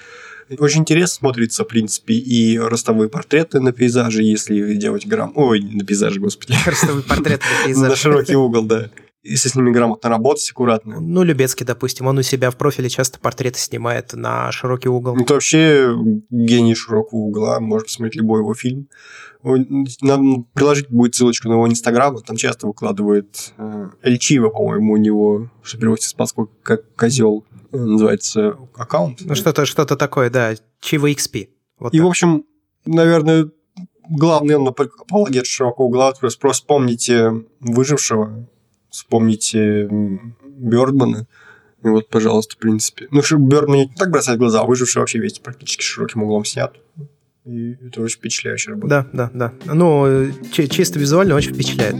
[0.58, 5.32] Очень интересно смотрится, в принципе, и ростовые портреты на пейзаже, если делать грамм...
[5.36, 6.54] Ой, на пейзаже, господи.
[6.66, 7.88] Ростовые портреты на пейзаже.
[7.90, 8.90] На широкий угол, да.
[9.22, 10.98] Если с ними грамотно работать, аккуратно.
[10.98, 15.14] Ну, Любецкий, допустим, он у себя в профиле часто портреты снимает на широкий угол.
[15.20, 15.94] Это вообще
[16.30, 17.60] гений широкого угла.
[17.60, 18.88] Можно посмотреть любой его фильм.
[19.42, 25.50] Нам приложить будет ссылочку на его инстаграм, там часто выкладывает э, Эльчива, по-моему, у него,
[25.62, 29.20] что переводится с паспорта как козел, называется аккаунт.
[29.20, 31.48] Ну, что-то что такое, да, Чива XP.
[31.78, 32.06] Вот И, так.
[32.06, 32.44] в общем,
[32.84, 33.50] наверное,
[34.08, 38.46] главный он апологет широкого угла, просто вспомните «Выжившего»,
[38.90, 39.88] вспомните
[40.42, 41.26] Бёрдмана,
[41.82, 43.08] и вот, пожалуйста, в принципе.
[43.10, 46.74] Ну, Бёрдман не так бросает глаза, а «Выживший» вообще весь практически широким углом снят.
[47.46, 49.06] И это очень впечатляющая работа.
[49.12, 49.74] Да, да, да.
[49.74, 51.96] Ну, чисто визуально очень впечатляет.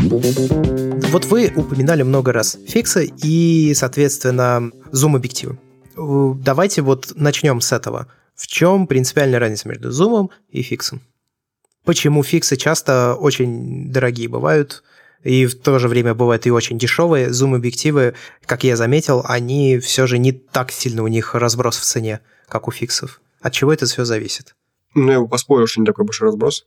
[0.00, 5.58] Вот вы упоминали много раз фиксы и, соответственно, зум-объективы.
[5.96, 8.06] Давайте вот начнем с этого.
[8.36, 11.02] В чем принципиальная разница между зумом и фиксом?
[11.84, 14.84] Почему фиксы часто очень дорогие бывают,
[15.24, 17.32] и в то же время бывают и очень дешевые.
[17.32, 18.14] Зум-объективы,
[18.46, 22.68] как я заметил, они все же не так сильно у них разброс в цене, как
[22.68, 23.20] у фиксов.
[23.40, 24.54] От чего это все зависит?
[24.94, 26.66] Ну, я бы поспорил, что не такой большой разброс.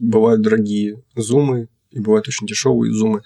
[0.00, 3.22] Бывают дорогие зумы, и бывают очень дешевые зумы.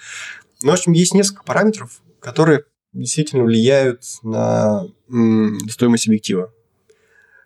[0.62, 4.86] Ну, в общем, есть несколько параметров, которые действительно влияют на
[5.68, 6.52] стоимость объектива.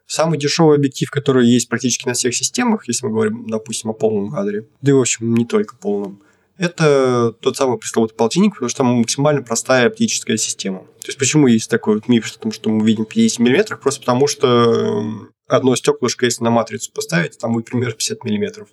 [0.07, 4.31] Самый дешевый объектив, который есть практически на всех системах, если мы говорим, допустим, о полном
[4.31, 6.23] кадре, да и, в общем, не только полном,
[6.57, 10.81] это тот самый пресловутый полтинник, потому что там максимально простая оптическая система.
[11.01, 13.77] То есть, почему есть такой вот миф, что, что мы видим 50 мм?
[13.79, 15.05] Просто потому, что
[15.49, 18.67] одно стеклышко, если на матрицу поставить, там будет примерно 50 мм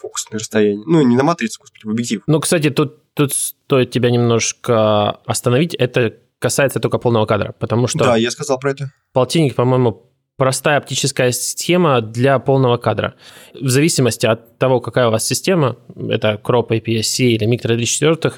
[0.00, 0.82] фокусное расстояние.
[0.86, 2.22] Ну, не на матрицу, господи, в объектив.
[2.26, 5.74] Ну, кстати, тут, тут стоит тебя немножко остановить.
[5.74, 7.98] Это касается только полного кадра, потому что...
[7.98, 8.92] Да, я сказал про это.
[9.12, 10.10] Полтинник, по-моему,
[10.40, 13.14] простая оптическая система для полного кадра.
[13.60, 18.36] В зависимости от того, какая у вас система, это Crop APS-C или Micro 34,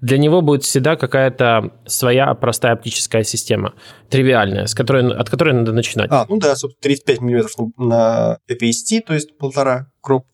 [0.00, 3.74] для него будет всегда какая-то своя простая оптическая система,
[4.10, 6.10] тривиальная, с которой, от которой надо начинать.
[6.10, 7.46] А, ну да, 35 мм
[7.76, 10.26] на APS-C, то есть полтора кроп.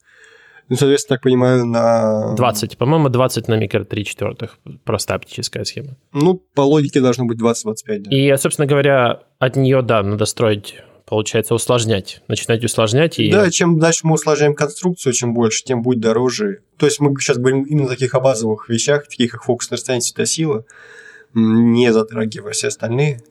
[0.70, 2.34] Ну, соответственно, так понимаю, на...
[2.36, 2.78] 20.
[2.78, 4.56] По-моему, 20 на микро 3 четвертых.
[4.84, 5.96] Простая оптическая схема.
[6.12, 8.16] Ну, по логике должно быть 20-25, да.
[8.16, 13.18] И, собственно говоря, от нее, да, надо строить получается, усложнять, начинать усложнять.
[13.18, 13.32] И...
[13.32, 16.60] Да, чем дальше мы усложняем конструкцию, чем больше, тем будет дороже.
[16.76, 20.64] То есть мы сейчас говорим именно о таких базовых вещах, таких как фокусное расстояние, светосила,
[21.34, 23.24] не затрагивая все остальные,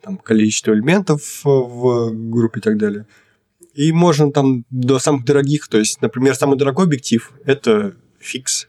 [0.00, 3.04] там, количество элементов в группе и так далее.
[3.76, 8.68] И можно там до самых дорогих, то есть, например, самый дорогой объектив– это фикс,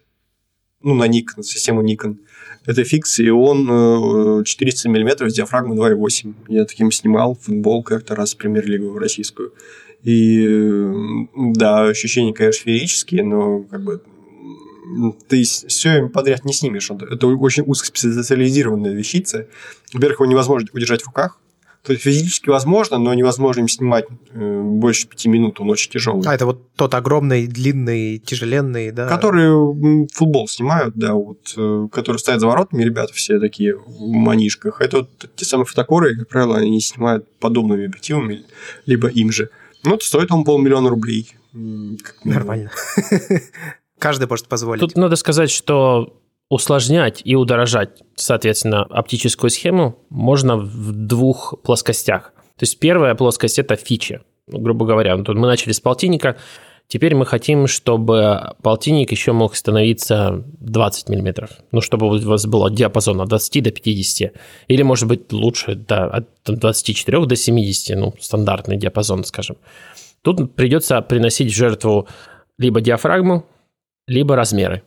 [0.84, 2.18] ну, на Nikon, систему Nikon.
[2.66, 6.34] Это фикс, и он 400 э, мм с диафрагмой 2,8.
[6.50, 9.54] Я таким снимал футбол как-то раз в премьер-лигу российскую.
[10.04, 10.46] И
[11.54, 14.02] да, ощущения, конечно, феерические, но как бы
[15.30, 16.92] ты все подряд не снимешь.
[16.92, 19.48] Это очень узкоспециализированная вещица.
[19.94, 21.40] Во-первых, его невозможно удержать в руках.
[21.84, 26.28] То есть физически возможно, но невозможно им снимать э, больше пяти минут, он очень тяжелый.
[26.28, 29.08] А, это вот тот огромный, длинный, тяжеленный, да?
[29.08, 34.82] Которые футбол снимают, да, вот, э, которые стоят за воротами, ребята все такие в манишках.
[34.82, 38.44] Это вот те самые фотокоры, как правило, они снимают подобными объективами,
[38.86, 39.50] либо им же.
[39.84, 41.34] Ну, это стоит он полмиллиона рублей.
[42.24, 42.72] Нормально.
[44.00, 44.82] Каждый может позволить.
[44.82, 46.14] Тут надо сказать, что
[46.50, 52.34] усложнять и удорожать, соответственно, оптическую схему можно в двух плоскостях.
[52.58, 55.16] То есть первая плоскость– это фичи, грубо говоря.
[55.16, 56.38] Ну, мы начали с полтинника,
[56.88, 61.50] теперь мы хотим, чтобы полтинник еще мог становиться 20 мм.
[61.72, 64.34] Ну, чтобы у вас было диапазон от 20 до 50.
[64.68, 69.58] Или, может быть, лучше да, от 24 до 70, ну, стандартный диапазон, скажем.
[70.22, 72.08] Тут придется приносить в жертву
[72.58, 73.46] либо диафрагму,
[74.08, 74.82] либо размеры.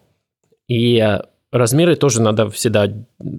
[0.67, 1.21] И
[1.53, 2.89] Размеры тоже надо всегда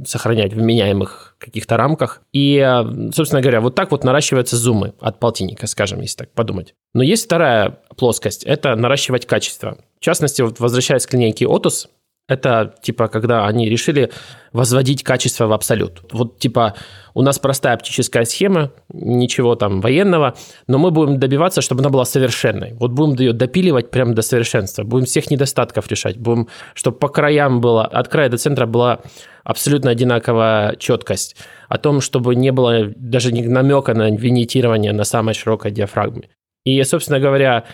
[0.06, 2.21] сохранять в меняемых каких-то рамках.
[2.34, 6.76] И, э, собственно говоря, вот так вот наращиваются зумы от полтинника, скажем, если так подумать.
[6.93, 9.78] Но есть вторая плоскость– это наращивать качество.
[10.00, 11.88] В частности, вот возвращаясь к линейке Otus,
[12.32, 14.10] Это типа, когда они решили
[14.54, 16.02] возводить качество в абсолют.
[16.13, 16.76] Вот типа
[17.13, 22.06] у нас простая оптическая схема, ничего там военного, но мы будем добиваться, чтобы она была
[22.06, 22.72] совершенной.
[22.80, 27.60] Вот будем ее допиливать прямо до совершенства, будем всех недостатков решать, будем, чтобы по краям
[27.60, 29.02] было, от края до центра была
[29.44, 31.36] абсолютно одинаковая четкость,
[31.67, 36.30] о том, чтобы не было даже намека на винитирование на самой широкой диафрагме.
[36.63, 37.65] И, собственно говоря,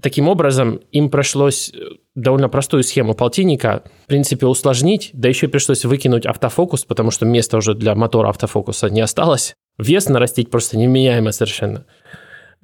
[0.00, 1.78] Таким образом, им пришлось э,
[2.16, 7.58] довольно простую схему полтинника, в принципе, усложнить, да еще пришлось выкинуть автофокус, потому что места
[7.58, 9.54] уже для мотора автофокуса не осталось.
[9.78, 11.84] Вес нарастить просто невменяемо совершенно.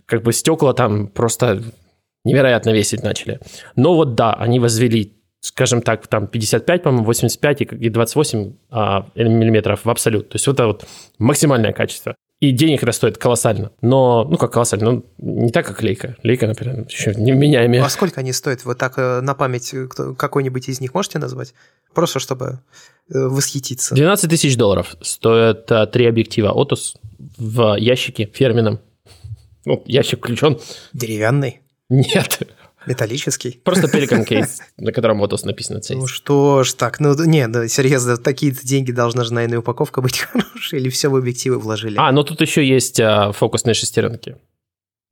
[0.06, 1.62] Как бы стекла там просто
[2.24, 3.40] невероятно весить начали.
[3.76, 9.84] Но вот да, они возвели, скажем так, там 55, по-моему, 85 и 28 а, миллиметров
[9.84, 10.30] в абсолют.
[10.30, 10.84] То есть это вот
[11.18, 12.16] максимальное качество.
[12.40, 13.70] И денег это стоит колоссально.
[13.82, 16.16] Но, ну как колоссально, ну не так, как Лейка.
[16.22, 17.84] Лейка, например, еще не меняемая.
[17.84, 18.64] А сколько они стоят?
[18.64, 21.52] Вы так э, на память э, какой-нибудь из них можете назвать?
[21.94, 22.60] Просто чтобы
[23.12, 23.94] э, восхититься.
[23.94, 26.96] 12 тысяч долларов стоят три объектива Otus
[27.36, 28.80] в ящике фирменном.
[29.66, 30.58] Ну, ящик включен.
[30.94, 31.60] Деревянный?
[31.90, 32.38] Нет,
[32.86, 33.60] Металлический?
[33.64, 38.16] Просто Pelican кейс, на котором Lotus написано Ну что ж так, ну не, да, серьезно,
[38.16, 41.96] такие-то деньги должна же, наверное, упаковка быть хорошая, или все в объективы вложили?
[41.98, 44.36] А, ну тут еще есть а, фокусные шестеренки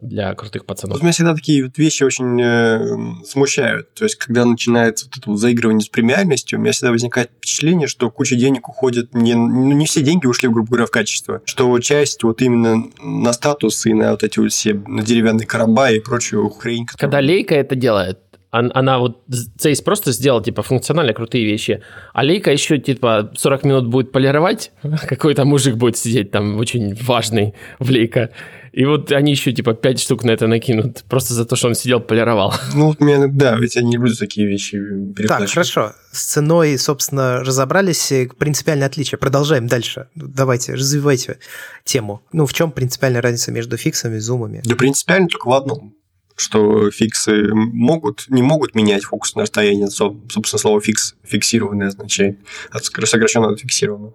[0.01, 0.97] для крутых пацанов.
[0.97, 3.93] Вот меня всегда такие вот вещи очень э, смущают.
[3.95, 7.89] То есть, когда начинается вот это вот заигрывание с премиальностью, у меня всегда возникает впечатление,
[7.89, 11.77] что куча денег уходит, не, ну, не все деньги ушли, грубо говоря, в качество, что
[11.81, 15.99] часть вот именно на статус и на вот эти вот все, на деревянные короба и
[15.99, 16.87] прочую хрень.
[16.87, 17.11] Которую...
[17.11, 18.19] Когда Лейка это делает,
[18.51, 19.23] она вот
[19.59, 21.83] Цейс просто сделал, типа, функционально крутые вещи,
[22.15, 24.73] а Лейка еще, типа, 40 минут будет полировать,
[25.09, 28.31] какой-то мужик будет сидеть там очень важный в Лейка,
[28.73, 31.75] и вот они еще, типа, 5 штук на это накинут, просто за то, что он
[31.75, 32.55] сидел, полировал.
[32.75, 34.81] Ну, да, ведь я не люблю такие вещи
[35.27, 41.39] Так, хорошо, с ценой, собственно, разобрались, принципиальное отличие, продолжаем дальше, давайте, развивайте
[41.85, 42.23] тему.
[42.33, 44.63] Ну, в чем принципиальная разница между фиксами и зумами?
[44.65, 45.98] Да принципиально только в одном
[46.39, 52.39] что фиксы могут, не могут менять фокусное расстояние, собственно, слово фикс, фиксированное означает,
[52.73, 54.15] сокращенно от фиксированного.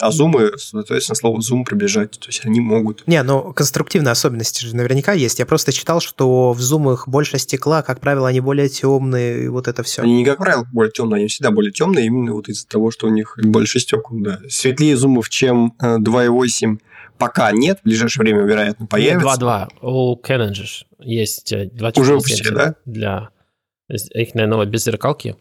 [0.00, 3.06] А зумы, соответственно, слово зум приближать, то есть они могут.
[3.06, 5.38] Не, ну конструктивные особенности же наверняка есть.
[5.38, 9.68] Я просто читал, что в зумах больше стекла, как правило, они более темные, и вот
[9.68, 10.00] это все.
[10.02, 13.08] Они не как правило более темные, они всегда более темные, именно вот из-за того, что
[13.08, 14.40] у них больше стекол, да.
[14.48, 16.78] Светлее зумов, чем 2.8 э,
[17.20, 19.28] пока нет, в ближайшее время, вероятно, появится.
[19.28, 19.68] 2.2.
[19.82, 22.00] У Canon же есть 2.4.
[22.00, 22.74] Уже выпустили, да?
[22.84, 23.28] Для
[23.88, 25.36] их, наверное, без зеркалки.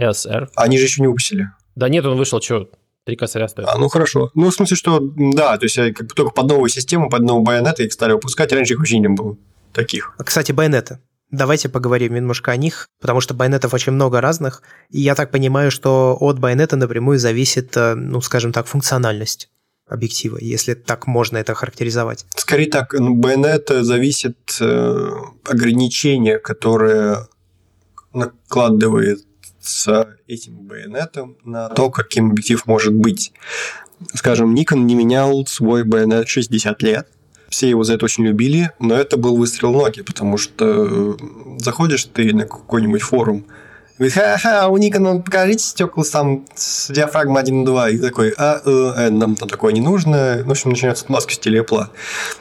[0.00, 0.48] SR.
[0.56, 1.50] Они же еще не выпустили.
[1.74, 2.70] Да нет, он вышел, что,
[3.04, 3.66] Три косаря стоит.
[3.66, 4.30] А, ну хорошо.
[4.34, 7.44] Ну, в смысле, что да, то есть как бы только под новую систему, под новые
[7.44, 9.36] байонеты их стали выпускать, раньше их вообще не было
[9.72, 10.14] таких.
[10.18, 10.98] А, кстати, байонеты.
[11.30, 15.70] Давайте поговорим немножко о них, потому что байонетов очень много разных, и я так понимаю,
[15.70, 19.48] что от байонета напрямую зависит, э, ну, скажем так, функциональность
[19.90, 22.24] объектива, если так можно это характеризовать.
[22.36, 25.10] Скорее так, ну, байонет зависит э,
[25.44, 27.26] ограничения, которые
[28.12, 29.24] накладывает
[29.60, 33.32] с этим байонетом на то, каким объектив может быть.
[34.14, 37.08] Скажем, Nikon не менял свой байонет 60 лет.
[37.50, 41.16] Все его за это очень любили, но это был выстрел ноги, потому что э,
[41.58, 43.44] заходишь ты на какой-нибудь форум,
[44.00, 47.92] Говорит, ха-ха, у Никона покажите стекла там с диафрагмой 1.2.
[47.92, 50.42] И такой, а, э, э, нам там такое не нужно.
[50.42, 51.88] В общем, начинается отмазка Apple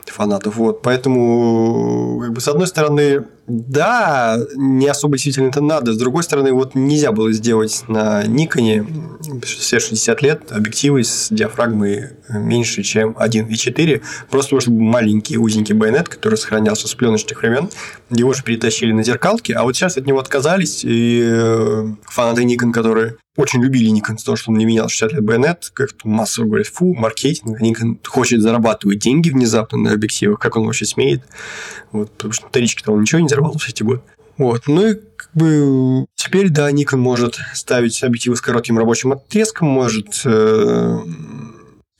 [0.06, 0.56] фанатов.
[0.56, 0.82] Вот.
[0.82, 5.94] Поэтому, как бы, с одной стороны, да, не особо действительно это надо.
[5.94, 8.86] С другой стороны, вот нельзя было сделать на Никоне
[9.44, 16.36] все 60 лет объективы с диафрагмой меньше, чем 1.4, просто потому маленький узенький байонет, который
[16.36, 17.70] сохранялся с пленочных времен,
[18.10, 22.72] его же перетащили на зеркалки, а вот сейчас от него отказались, и э, фанаты Nikon,
[22.72, 26.46] которые очень любили Nikon за то, что он не менял 60 лет байонет, как-то массово
[26.46, 31.24] говорят, фу, маркетинг, Nikon хочет зарабатывать деньги внезапно на объективах, как он вообще смеет,
[31.94, 34.02] вот, потому что вторички-то он ничего не зарабатывал все эти годы.
[34.38, 34.68] Вот.
[34.68, 40.22] Ну и как бы теперь, да, Nikon может ставить объективы с коротким рабочим отрезком, может
[40.26, 41.00] э,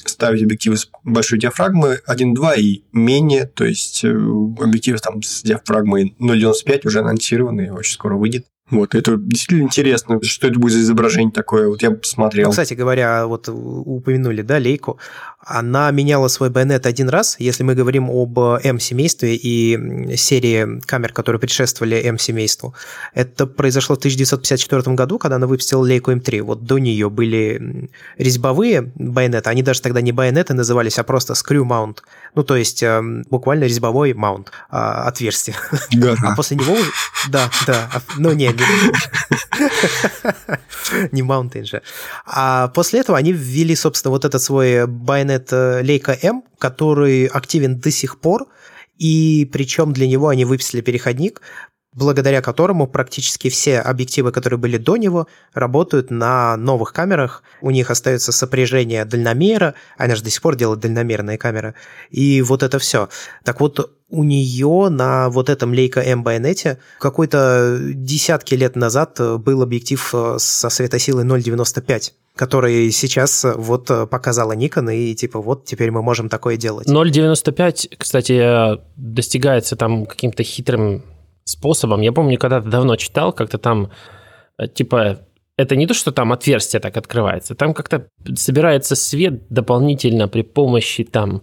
[0.04, 6.16] ставить объективы с большой диафрагмой 1.2 и менее, то есть э, объективы там с диафрагмой
[6.20, 8.46] 0.95 уже анонсированы, очень скоро выйдет.
[8.72, 12.46] Вот, это действительно интересно, что это будет за изображение такое, вот я посмотрел.
[12.48, 15.00] Ну, кстати говоря, вот упомянули, да, лейку,
[15.40, 21.40] она меняла свой байонет один раз, если мы говорим об М-семействе и серии камер, которые
[21.40, 22.76] предшествовали М-семейству.
[23.14, 26.42] Это произошло в 1954 году, когда она выпустила лейку М3.
[26.42, 31.66] Вот до нее были резьбовые байонеты, они даже тогда не байонеты назывались, а просто скрю
[31.66, 32.04] маунт.
[32.36, 35.56] Ну, то есть эм, буквально резьбовой маунт, а, отверстие.
[35.94, 36.18] Гора.
[36.22, 36.76] А после него...
[37.30, 37.90] Да, да.
[38.18, 38.54] Ну, не,
[41.12, 41.82] Не Mountain же.
[42.26, 47.92] А после этого они ввели, собственно, вот этот свой байонет Leica M, который активен до
[47.92, 48.48] сих пор,
[48.98, 51.42] и причем для него они выписали переходник,
[51.94, 57.44] благодаря которому практически все объективы, которые были до него, работают на новых камерах.
[57.62, 61.74] У них остается сопряжение дальномера, она же до сих пор делает дальномерные камеры,
[62.12, 63.10] и вот это все.
[63.44, 69.62] Так вот, у нее на вот этом Leica M байонете какой-то десятки лет назад был
[69.62, 76.30] объектив со светосилой 0,95 который сейчас вот показала Nikon, и типа вот теперь мы можем
[76.30, 76.88] такое делать.
[76.88, 81.04] 0,95, кстати, достигается там каким-то хитрым
[81.50, 82.02] способом.
[82.02, 83.92] Я помню, когда-то давно читал, как-то там,
[84.58, 85.20] э, типа,
[85.58, 91.04] это не то, что там отверстие так открывается, там как-то собирается свет дополнительно при помощи
[91.04, 91.42] там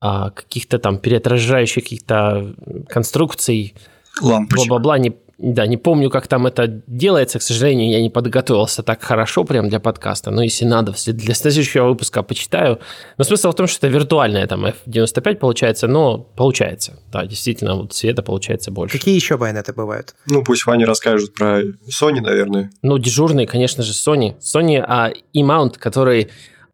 [0.00, 2.54] а, каких-то там переотражающих каких-то
[2.88, 3.74] конструкций.
[4.22, 4.68] Лампочек.
[4.68, 7.38] Бла-бла-бла, не, да, не помню, как там это делается.
[7.38, 10.32] К сожалению, я не подготовился так хорошо прям для подкаста.
[10.32, 12.80] Но если надо, для следующего выпуска почитаю.
[13.18, 16.98] Но смысл в том, что это виртуальная там F95 получается, но получается.
[17.12, 18.98] Да, действительно, вот света получается больше.
[18.98, 20.16] Какие еще байонеты бывают?
[20.26, 22.72] Ну, пусть Ваня расскажет про Sony, наверное.
[22.82, 24.34] Ну, дежурный, конечно же, Sony.
[24.40, 26.30] Sony а E-mount, который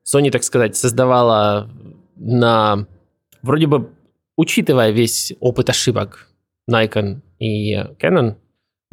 [0.06, 1.68] Sony, так сказать, создавала
[2.16, 2.86] на...
[3.42, 3.90] Вроде бы,
[4.36, 6.28] учитывая весь опыт ошибок
[6.70, 8.36] Nikon и Canon,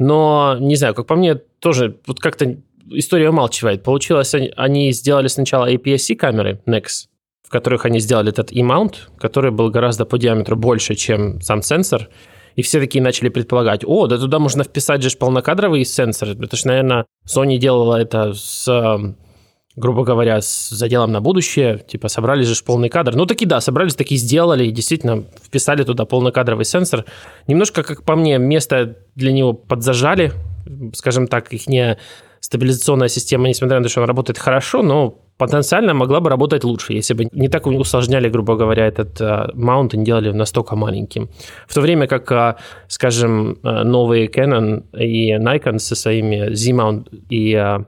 [0.02, 2.56] но, не знаю, как по мне, тоже вот как-то
[2.90, 3.82] история умалчивает.
[3.82, 7.06] Получилось, они сделали сначала APS-C камеры NEX,
[7.46, 12.08] в которых они сделали этот E-mount, который был гораздо по диаметру больше, чем сам сенсор.
[12.56, 16.30] И все такие начали предполагать, о, да туда можно вписать же полнокадровый сенсор.
[16.30, 19.14] Это же, наверное, Sony делала это с
[19.76, 23.14] грубо говоря, с заделом на будущее, типа собрали же полный кадр.
[23.14, 27.04] Ну, таки да, собрались, таки сделали, действительно вписали туда полнокадровый сенсор.
[27.46, 30.32] Немножко, как по мне, место для него подзажали,
[30.94, 31.98] скажем так, их не
[32.40, 36.92] стабилизационная система, несмотря на то, что она работает хорошо, но потенциально могла бы работать лучше,
[36.92, 41.30] если бы не так усложняли, грубо говоря, этот uh, маунт и не делали настолько маленьким.
[41.66, 42.56] В то время как, uh,
[42.88, 47.78] скажем, uh, новые Canon и Nikon со своими Z-mount и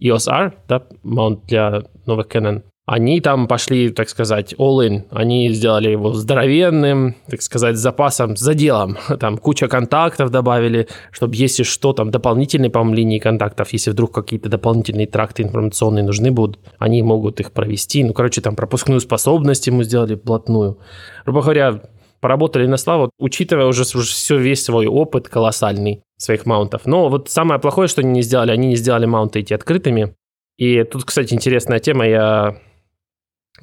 [0.00, 5.04] EOS R, да, маунт для новых Canon, они там пошли, так сказать, all-in.
[5.12, 8.96] Они сделали его здоровенным, так сказать, с запасом, с заделом.
[9.20, 14.48] Там куча контактов добавили, чтобы если что, там дополнительные, по-моему, линии контактов, если вдруг какие-то
[14.48, 18.02] дополнительные тракты информационные нужны будут, они могут их провести.
[18.02, 20.78] Ну, короче, там пропускную способность ему сделали плотную.
[21.24, 21.82] Грубо говоря,
[22.20, 26.86] поработали на славу, учитывая уже, все, весь свой опыт колоссальный своих маунтов.
[26.86, 30.14] Но вот самое плохое, что они не сделали, они не сделали маунты эти открытыми.
[30.56, 32.06] И тут, кстати, интересная тема.
[32.06, 32.56] Я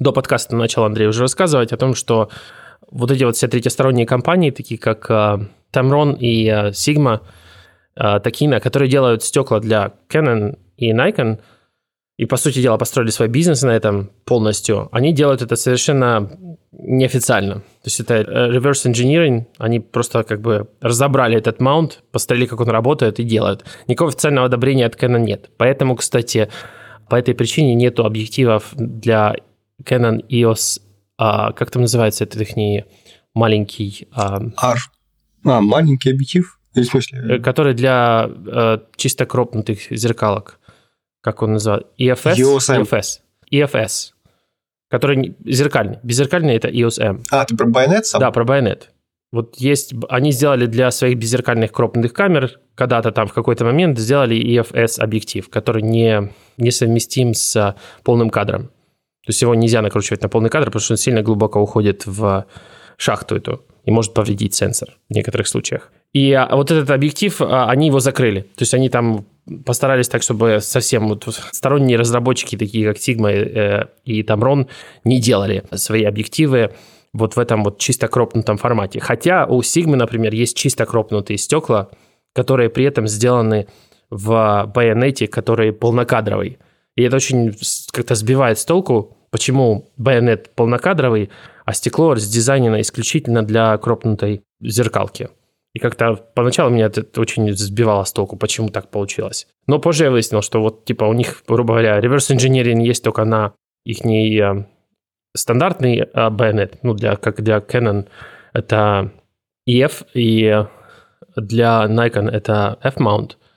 [0.00, 2.30] до подкаста начал Андрей уже рассказывать о том, что
[2.90, 7.20] вот эти вот все третьесторонние компании, такие как uh, Tamron и uh, Sigma,
[7.96, 11.38] uh, Takina, которые делают стекла для Canon и Nikon–
[12.18, 16.28] и, по сути дела, построили свой бизнес на этом полностью, они делают это совершенно
[16.72, 17.54] неофициально.
[17.54, 22.60] То есть это э, reverse engineering, они просто как бы разобрали этот маунт, посмотрели, как
[22.60, 23.64] он работает и делают.
[23.86, 25.50] Никакого официального одобрения от Canon нет.
[25.56, 26.48] Поэтому, кстати,
[27.08, 29.36] по этой причине нету объективов для
[29.84, 30.80] Canon EOS,
[31.18, 32.84] а, как там называется этот их
[33.32, 34.08] маленький...
[34.10, 34.78] А, R.
[35.44, 36.58] А, маленький объектив?
[36.74, 37.36] Или в смысле?
[37.36, 40.57] Э, который для а, чисто кропнутых зеркалок
[41.32, 42.36] как он называет, EFS?
[42.36, 43.20] EOS EFS.
[43.52, 44.12] EFS.
[44.88, 45.98] Который зеркальный.
[46.02, 47.22] Беззеркальный это EOS M.
[47.30, 48.20] А, ты про байонет сам?
[48.20, 48.90] Да, про байонет.
[49.30, 54.38] Вот есть, они сделали для своих беззеркальных крупных камер, когда-то там в какой-то момент сделали
[54.38, 58.68] EFS объектив, который не, не совместим с полным кадром.
[58.68, 62.46] То есть его нельзя накручивать на полный кадр, потому что он сильно глубоко уходит в
[62.96, 65.92] шахту эту и может повредить сенсор в некоторых случаях.
[66.14, 68.40] И а, вот этот объектив, а, они его закрыли.
[68.40, 69.26] То есть они там
[69.64, 74.68] постарались так, чтобы совсем вот сторонние разработчики, такие как Sigma э, и Tamron,
[75.04, 76.72] не делали свои объективы
[77.12, 79.00] вот в этом вот чисто кропнутом формате.
[79.00, 81.90] Хотя у Sigma, например, есть чисто кропнутые стекла,
[82.34, 83.66] которые при этом сделаны
[84.10, 86.58] в байонете, который полнокадровый.
[86.96, 87.54] И это очень
[87.92, 91.30] как-то сбивает с толку, почему байонет полнокадровый,
[91.64, 95.28] а стекло сдизайнено исключительно для кропнутой зеркалки.
[95.78, 99.46] И как-то поначалу меня это очень сбивало с толку, почему так получилось.
[99.68, 103.24] Но позже я выяснил, что вот типа у них, грубо говоря, reverse engineering есть только
[103.24, 103.52] на
[103.84, 104.66] их э,
[105.36, 108.08] стандартный э, байонет, ну, для, как для Canon
[108.52, 109.12] это
[109.68, 110.66] EF, и
[111.36, 113.36] для Nikon это F-mount–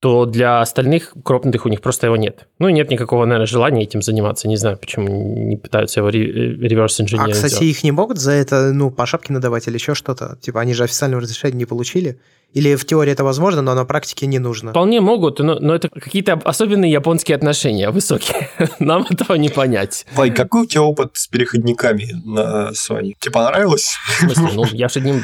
[0.00, 2.48] то для остальных крупных у них просто его нет.
[2.58, 4.48] Ну, нет никакого, наверное, желания этим заниматься.
[4.48, 7.32] Не знаю, почему не пытаются его реверс инженерить.
[7.32, 7.76] А, кстати, сделать.
[7.76, 10.38] их не могут за это, ну, по шапке надавать или еще что-то?
[10.40, 12.18] Типа, они же официального разрешения не получили,
[12.54, 14.70] Или в теории это возможно, но на практике не нужно?
[14.70, 18.48] Вполне могут, но, но это какие-то особенные японские отношения, высокие.
[18.78, 20.06] Нам этого не понять.
[20.14, 23.12] Вай, какой у тебя опыт с переходниками на Sony?
[23.20, 23.96] Тебе понравилось?
[24.06, 24.48] В смысле?
[24.54, 25.22] Ну, я же одним,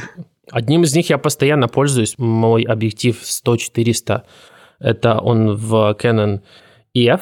[0.50, 2.14] одним из них я постоянно пользуюсь.
[2.18, 4.22] Мой объектив 100-400,
[4.78, 6.40] это он в Canon
[6.96, 7.20] EF.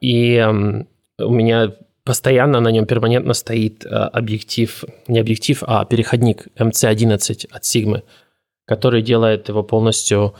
[0.00, 1.72] И эм, у меня
[2.04, 8.02] постоянно на нем перманентно стоит э, объектив, не объектив, а переходник MC11 от Sigma
[8.66, 10.34] который делает его полностью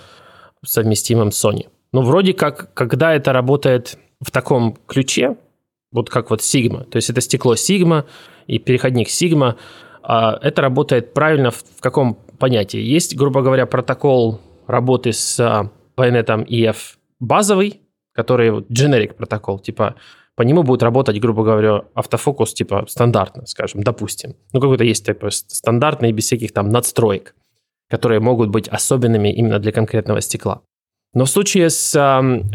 [0.65, 1.69] совместимым с Sony.
[1.93, 5.37] Ну, вроде как, когда это работает в таком ключе,
[5.91, 8.05] вот как вот Sigma, то есть это стекло Sigma
[8.47, 9.57] и переходник Sigma,
[10.03, 12.81] а это работает правильно в каком понятии?
[12.81, 17.81] Есть, грубо говоря, протокол работы с а, байонетом EF базовый,
[18.13, 19.97] который вот generic протокол, типа
[20.35, 24.35] по нему будет работать, грубо говоря, автофокус типа стандартно, скажем, допустим.
[24.53, 27.35] Ну, какой-то есть типа стандартный, без всяких там надстроек
[27.93, 30.63] которые могут быть особенными именно для конкретного стекла.
[31.13, 31.91] Но в случае с,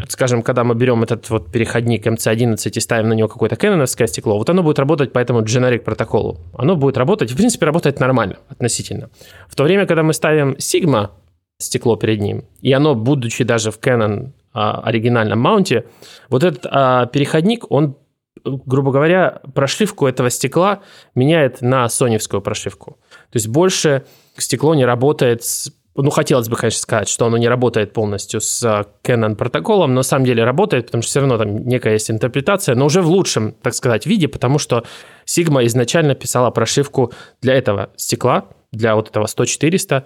[0.08, 4.36] скажем, когда мы берем этот вот переходник MC11 и ставим на него какое-то кэноновское стекло,
[4.36, 6.40] вот оно будет работать по этому generic протоколу.
[6.54, 9.10] Оно будет работать, в принципе, работает нормально относительно.
[9.48, 11.10] В то время, когда мы ставим Sigma
[11.58, 15.86] стекло перед ним, и оно, будучи даже в Canon а, оригинальном маунте,
[16.28, 17.96] вот этот а, переходник, он,
[18.44, 20.80] грубо говоря, прошивку этого стекла
[21.16, 22.98] меняет на соневскую прошивку.
[23.30, 24.04] То есть больше
[24.36, 28.62] стекло не работает с ну, хотелось бы, конечно, сказать, что оно не работает полностью с
[28.62, 32.08] а, Canon протоколом, но на самом деле работает, потому что все равно там некая есть
[32.08, 34.84] интерпретация, но уже в лучшем, так сказать, виде, потому что
[35.26, 40.04] Sigma изначально писала прошивку для этого стекла, для вот этого 100-400,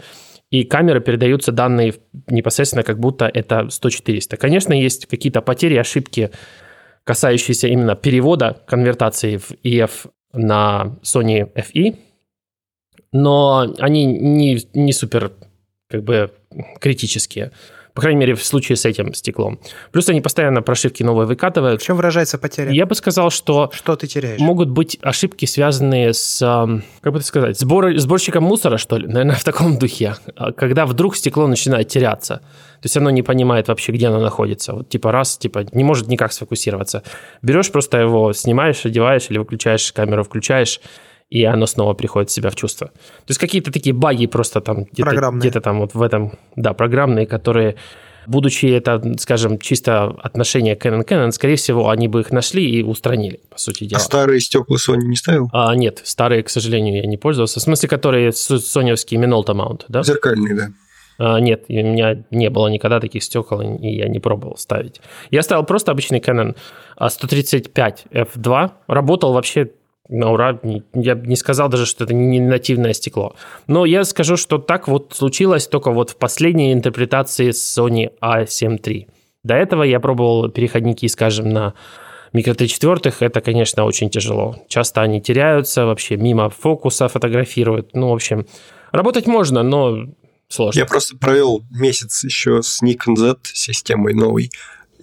[0.53, 1.95] и камеры передаются данные
[2.29, 4.37] непосредственно как будто это 100-400.
[4.37, 6.31] Конечно, есть какие-то потери, ошибки,
[7.05, 11.97] касающиеся именно перевода конвертации в EF на Sony FE,
[13.13, 15.33] но они не, не супер
[15.89, 16.31] как бы
[16.81, 17.53] критические.
[17.95, 19.61] По крайней мере, в случае с этим стеклом.
[19.91, 21.83] Плюс они постоянно прошивки новые выкатывают.
[21.83, 22.71] В чем выражается потеря?
[22.71, 23.71] Я бы сказал, что...
[23.75, 24.41] Что ты теряешь?
[24.41, 26.39] Могут быть ошибки, связанные с,
[27.01, 30.17] как бы это сказать, сбор, сборщиком мусора, что ли, наверное, в таком духе.
[30.37, 32.37] А когда вдруг стекло начинает теряться.
[32.37, 34.73] То есть оно не понимает вообще, где оно находится.
[34.73, 37.03] Вот типа раз, типа не может никак сфокусироваться.
[37.43, 40.81] Берешь просто его, снимаешь, одеваешь или выключаешь камеру, включаешь,
[41.33, 42.89] и оно снова приходит в себя в чувство.
[42.89, 47.27] То есть какие-то такие баги просто там где-то, где-то там вот в этом, да, программные,
[47.27, 47.77] которые
[48.27, 53.41] будучи это, скажем, чисто отношение Canon Canon, скорее всего, они бы их нашли и устранили,
[53.51, 53.99] по сути дела.
[53.99, 55.49] А старые стекла Sony не ставил?
[55.53, 57.59] А, нет, старые, к сожалению, я не пользовался.
[57.59, 60.03] В смысле, которые соневские Minolta Mount, да?
[60.03, 60.69] Зеркальные, да.
[61.19, 65.01] А, нет, у меня не было никогда таких стекол, и я не пробовал ставить.
[65.31, 66.57] Я ставил просто обычный Canon
[67.01, 69.71] 135 f2, работал вообще
[70.13, 70.61] на ура.
[70.95, 73.35] Я не сказал даже, что это не нативное стекло.
[73.67, 79.07] Но я скажу, что так вот случилось только вот в последней интерпретации Sony A7 III.
[79.43, 81.75] До этого я пробовал переходники, скажем, на
[82.33, 84.57] микро Т четвертых, это, конечно, очень тяжело.
[84.69, 87.91] Часто они теряются, вообще мимо фокуса фотографируют.
[87.95, 88.47] Ну, в общем,
[88.93, 90.07] работать можно, но
[90.49, 90.79] сложно.
[90.79, 94.51] Я просто провел месяц еще с Nikon Z системой новой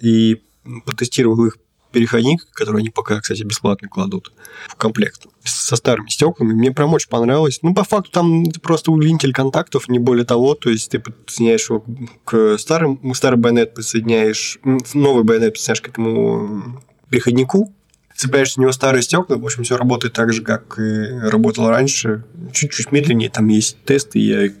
[0.00, 0.42] и
[0.86, 1.58] потестировал их
[1.90, 4.32] переходник, который они пока, кстати, бесплатно кладут
[4.68, 6.52] в комплект со старыми стеклами.
[6.52, 7.60] Мне прям очень понравилось.
[7.62, 10.54] Ну, по факту, там просто удлинитель контактов, не более того.
[10.54, 11.84] То есть, ты подсоединяешь его
[12.24, 14.58] к старым, старый байонет подсоединяешь,
[14.94, 16.80] новый байонет подсоединяешь к этому
[17.10, 17.74] переходнику,
[18.14, 22.24] цепляешь на него старые стекла, в общем, все работает так же, как и работало раньше.
[22.52, 24.52] Чуть-чуть медленнее, там есть тесты, я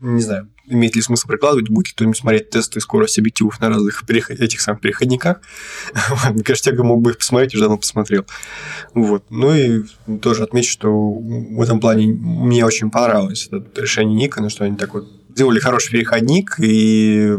[0.00, 4.04] не знаю, имеет ли смысл прикладывать, будет ли кто-нибудь смотреть тесты скорости объективов на разных
[4.06, 4.40] переход...
[4.40, 5.40] этих самых переходниках.
[6.30, 8.26] Мне кажется, я мог бы их посмотреть, уже давно посмотрел.
[8.94, 9.24] Вот.
[9.30, 9.82] Ну и
[10.20, 14.94] тоже отмечу, что в этом плане мне очень понравилось это решение Никона, что они так
[14.94, 17.34] вот сделали хороший переходник, и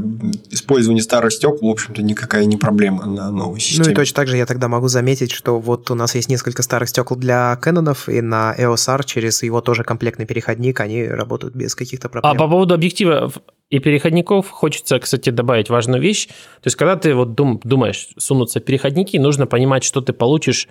[0.49, 3.85] использование старых стекол, в общем-то, никакая не проблема на новой системе.
[3.85, 6.63] Ну и точно так же я тогда могу заметить, что вот у нас есть несколько
[6.63, 11.55] старых стекол для Кэнонов, и на EOS R через его тоже комплектный переходник они работают
[11.55, 12.31] без каких-то проблем.
[12.31, 13.37] А по поводу объективов
[13.69, 16.27] и переходников хочется, кстати, добавить важную вещь.
[16.27, 20.67] То есть, когда ты вот дум, думаешь сунуться в переходники, нужно понимать, что ты получишь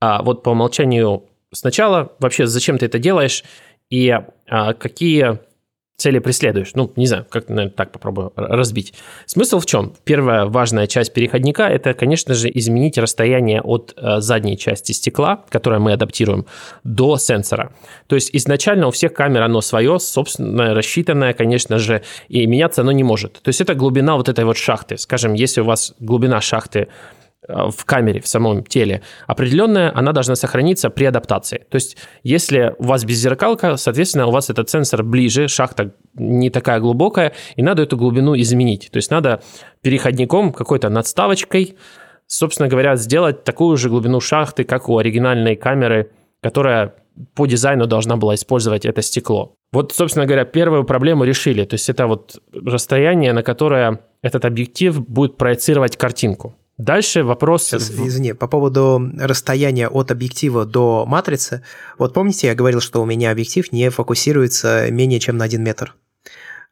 [0.00, 3.44] а, вот по умолчанию сначала, вообще зачем ты это делаешь,
[3.90, 4.10] и
[4.48, 5.38] а, какие
[5.98, 6.70] цели преследуешь.
[6.74, 8.94] Ну, не знаю, как, наверное, так попробую разбить.
[9.26, 9.94] Смысл в чем?
[10.04, 15.80] Первая важная часть переходника– это, конечно же, изменить расстояние от э, задней части стекла, которое
[15.80, 16.46] мы адаптируем,
[16.84, 17.72] до сенсора.
[18.06, 22.92] То есть изначально у всех камер оно свое, собственно, рассчитанное, конечно же, и меняться оно
[22.92, 23.32] не может.
[23.42, 24.98] То есть это глубина вот этой вот шахты.
[24.98, 26.86] Скажем, если у вас глубина шахты
[27.48, 31.66] в камере, в самом теле, определенная, она должна сохраниться при адаптации.
[31.70, 36.80] То есть, если у вас беззеркалка, соответственно, у вас этот сенсор ближе, шахта не такая
[36.80, 38.90] глубокая, и надо эту глубину изменить.
[38.92, 39.40] То есть, надо
[39.80, 41.76] переходником, какой-то надставочкой,
[42.26, 46.10] собственно говоря, сделать такую же глубину шахты, как у оригинальной камеры,
[46.42, 46.94] которая
[47.34, 49.54] по дизайну должна была использовать это стекло.
[49.72, 51.64] Вот, собственно говоря, первую проблему решили.
[51.64, 56.54] То есть это вот расстояние, на которое этот объектив будет проецировать картинку.
[56.78, 57.64] Дальше вопрос...
[57.64, 61.62] Сейчас, извини, по поводу расстояния от объектива до матрицы.
[61.98, 65.96] Вот помните, я говорил, что у меня объектив не фокусируется менее чем на 1 метр?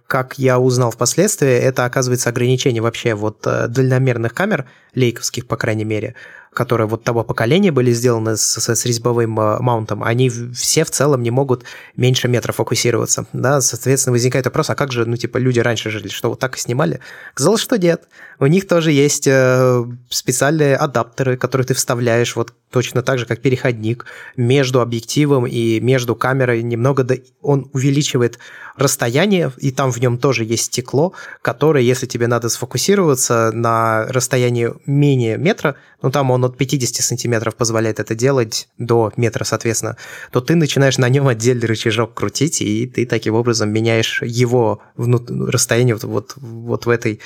[0.07, 5.85] Как я узнал впоследствии, это оказывается ограничение вообще вот э, дальномерных камер, лейковских, по крайней
[5.85, 6.15] мере,
[6.57, 10.91] которые вот того поколения были сделаны с, с, с резьбовым э, маунтом, они все в
[10.91, 11.65] целом не могут
[11.97, 16.09] меньше метра фокусироваться, да, соответственно, возникает вопрос, а как же, ну, типа, люди раньше жили,
[16.09, 17.01] что вот так и снимали?
[17.35, 18.09] Казалось, что нет.
[18.39, 23.41] У них тоже есть э, специальные адаптеры, которые ты вставляешь вот точно так же, как
[23.41, 27.19] переходник между объективом и между камерой, немного до...
[27.41, 28.39] он увеличивает
[28.77, 34.75] расстояние, и там в нем тоже есть стекло, которое, если тебе надо сфокусироваться на расстоянии
[34.85, 39.97] менее метра, ну, там он от 50 сантиметров позволяет это делать до метра, соответственно,
[40.33, 45.31] то ты начинаешь на нем отдельный рычажок крутить, и ты таким образом меняешь его внут...
[45.31, 47.21] расстояние вот, вот, вот в этой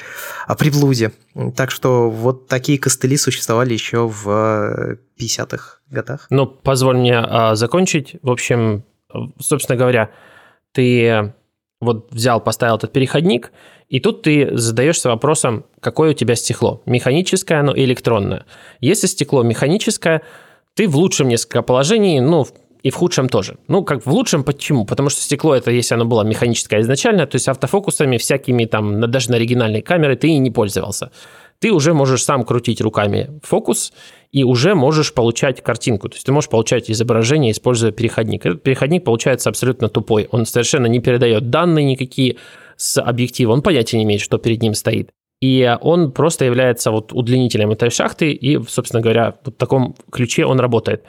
[0.47, 1.12] а, приблуде.
[1.57, 6.27] Так что вот такие костыли существовали еще в 50-х годах.
[6.31, 8.16] Ну, позволь мне а, закончить.
[8.23, 8.85] В общем,
[9.39, 10.11] собственно говоря,
[10.73, 11.33] ты
[11.81, 13.53] вот взял, поставил этот переходник,
[13.89, 18.45] и тут ты задаешься вопросом, какое у тебя стекло, механическое оно или электронное.
[18.81, 20.22] Если стекло механическое,
[20.74, 22.47] ты в лучшем несколько положений, ну,
[22.83, 23.59] и в худшем тоже.
[23.68, 24.87] Ну, как в лучшем, почему?
[24.87, 29.31] Потому что стекло, это если оно было механическое изначально, то есть автофокусами всякими там, даже
[29.31, 31.11] на оригинальной камере ты и не пользовался.
[31.59, 33.93] Ты уже можешь сам крутить руками фокус,
[34.33, 36.09] и уже можешь получать картинку.
[36.09, 38.47] То есть ты можешь получать изображение, используя переходник.
[38.47, 40.28] Этот переходник получается абсолютно тупой.
[40.31, 42.37] Он совершенно не передает данные никакие
[42.76, 43.53] с объектива.
[43.53, 45.11] Он понятия не имеет, что перед ним стоит.
[45.41, 50.61] И он просто является вот удлинителем этой шахты, и, собственно говоря, в таком ключе он
[50.61, 51.05] работает.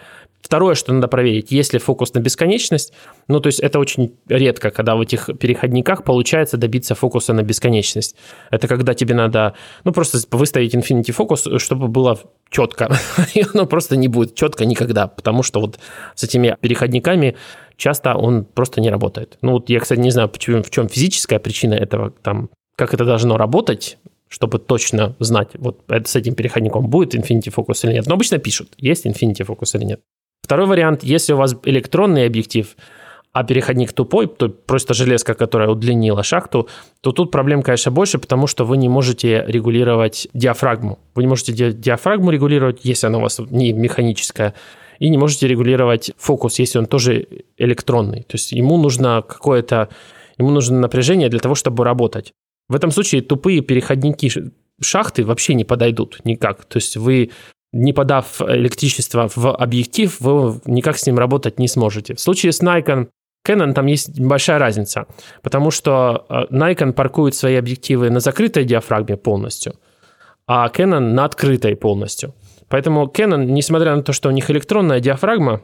[0.51, 2.91] Второе, что надо проверить, есть ли фокус на бесконечность.
[3.29, 8.17] Ну, то есть это очень редко, когда в этих переходниках получается добиться фокуса на бесконечность.
[8.49, 9.53] Это когда тебе надо,
[9.85, 12.93] ну, просто выставить Infinity Focus, чтобы было четко.
[13.33, 15.79] И оно просто не будет четко никогда, потому что вот
[16.15, 17.37] с этими переходниками
[17.77, 19.37] часто он просто не работает.
[19.41, 23.05] Ну, вот я, кстати, не знаю, почему, в чем физическая причина этого, там, как это
[23.05, 28.05] должно работать, чтобы точно знать, вот это с этим переходником будет Infinity Focus или нет.
[28.07, 30.01] Но обычно пишут, есть Infinity Focus или нет.
[30.41, 32.75] Второй вариант, если у вас электронный объектив,
[33.33, 36.67] а переходник тупой, то просто железка, которая удлинила шахту,
[37.01, 40.99] то тут проблем, конечно, больше, потому что вы не можете регулировать диафрагму.
[41.15, 44.53] Вы не можете диафрагму регулировать, если она у вас не механическая,
[44.99, 47.25] и не можете регулировать фокус, если он тоже
[47.57, 48.23] электронный.
[48.23, 49.89] То есть ему нужно какое-то,
[50.37, 52.33] ему нужно напряжение для того, чтобы работать.
[52.67, 54.29] В этом случае тупые переходники
[54.81, 56.65] шахты вообще не подойдут никак.
[56.65, 57.31] То есть вы
[57.73, 62.15] не подав электричество в объектив, вы никак с ним работать не сможете.
[62.15, 63.07] В случае с Nikon,
[63.47, 65.05] Canon там есть большая разница,
[65.41, 69.73] потому что э, Nikon паркует свои объективы на закрытой диафрагме полностью,
[70.47, 72.33] а Canon на открытой полностью.
[72.67, 75.61] Поэтому Canon, несмотря на то, что у них электронная диафрагма,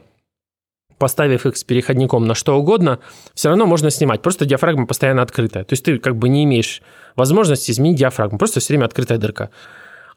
[0.98, 2.98] поставив их с переходником на что угодно,
[3.34, 4.20] все равно можно снимать.
[4.20, 5.64] Просто диафрагма постоянно открытая.
[5.64, 6.82] То есть ты как бы не имеешь
[7.16, 8.38] возможности изменить диафрагму.
[8.38, 9.50] Просто все время открытая дырка.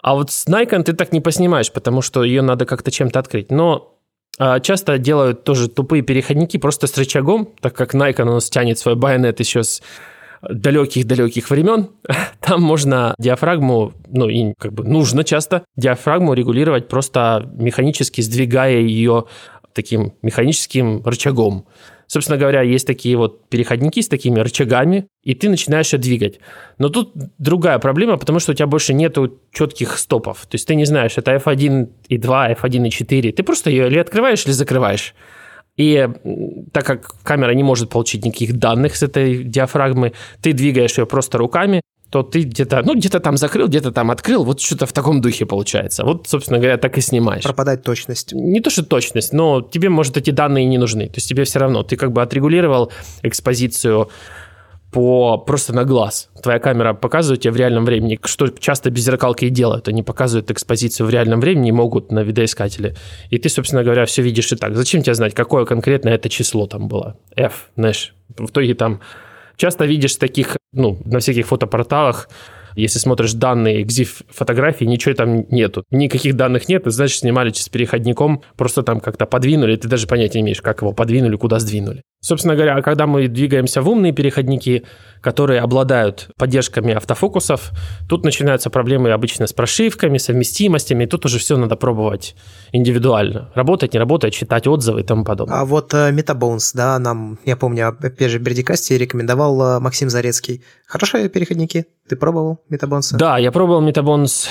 [0.01, 3.51] А вот с Nikon ты так не поснимаешь, потому что ее надо как-то чем-то открыть.
[3.51, 3.97] Но
[4.39, 8.79] а, часто делают тоже тупые переходники просто с рычагом, так как Nikon у нас тянет
[8.79, 9.81] свой байонет еще с
[10.41, 11.89] далеких-далеких времен,
[12.39, 19.25] там можно диафрагму, ну и как бы нужно часто диафрагму регулировать просто механически сдвигая ее
[19.73, 21.65] таким механическим рычагом.
[22.11, 26.41] Собственно говоря, есть такие вот переходники с такими рычагами, и ты начинаешь ее двигать.
[26.77, 30.39] Но тут другая проблема, потому что у тебя больше нету четких стопов.
[30.41, 33.31] То есть ты не знаешь, это F1 и 2, F1 и 4.
[33.31, 35.15] Ты просто ее или открываешь, или закрываешь.
[35.77, 36.05] И
[36.73, 41.37] так как камера не может получить никаких данных с этой диафрагмы, ты двигаешь ее просто
[41.37, 41.79] руками,
[42.11, 45.45] то ты где-то, ну, где-то там закрыл, где-то там открыл, вот что-то в таком духе
[45.45, 46.03] получается.
[46.03, 47.43] Вот, собственно говоря, так и снимаешь.
[47.43, 48.33] Пропадать точность.
[48.33, 51.07] Не то, что точность, но тебе, может, эти данные не нужны.
[51.07, 52.91] То есть тебе все равно, ты как бы отрегулировал
[53.23, 54.09] экспозицию
[54.91, 56.29] по просто на глаз.
[56.43, 59.87] Твоя камера показывает тебе в реальном времени, что часто беззеркалки и делают.
[59.87, 62.97] Они показывают экспозицию в реальном времени могут на видоискателе.
[63.29, 64.75] И ты, собственно говоря, все видишь и так.
[64.75, 67.15] Зачем тебе знать, какое конкретно это число там было?
[67.37, 68.13] F, знаешь.
[68.37, 68.99] В итоге там
[69.61, 72.29] часто видишь таких, ну, на всяких фотопорталах
[72.75, 75.83] Если смотришь данные EXIF фотографии, ничего там нету.
[75.91, 80.45] Никаких данных нет, значит, снимали с переходником, просто там как-то подвинули, ты даже понятия не
[80.45, 82.01] имеешь, как его подвинули, куда сдвинули.
[82.23, 84.83] Собственно говоря, когда мы двигаемся в умные переходники,
[85.21, 87.71] которые обладают поддержками автофокусов,
[88.07, 92.35] тут начинаются проблемы обычно с прошивками, совместимостями, и тут уже все надо пробовать
[92.73, 93.51] индивидуально.
[93.55, 95.61] Работать, не работать, читать отзывы и тому подобное.
[95.61, 100.11] А вот э, Metabones, да, нам, я помню, опять же, в Бердикасте рекомендовал э, Максим
[100.11, 100.63] Зарецкий.
[100.85, 101.87] Хорошие переходники?
[102.07, 103.17] Ты пробовал Metabones?
[103.17, 104.47] Да, я пробовал Metabones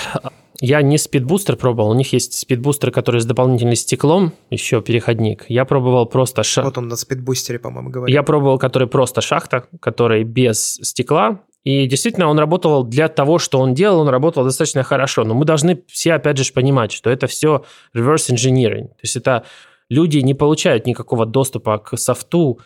[0.60, 5.46] я не спидбустер пробовал, у них есть спидбустер, который с дополнительным стеклом, еще переходник.
[5.48, 6.68] Я пробовал просто шахта.
[6.68, 8.14] Вот он на спидбустере, по-моему, говорит.
[8.14, 13.58] Я пробовал, который просто шахта, который без стекла, и действительно, он работал для того, что
[13.58, 15.24] он делал, он работал достаточно хорошо.
[15.24, 18.88] Но мы должны все, опять же, понимать, что это все reverse engineering.
[18.88, 19.44] То есть это
[19.90, 22.60] люди не получают никакого доступа к софту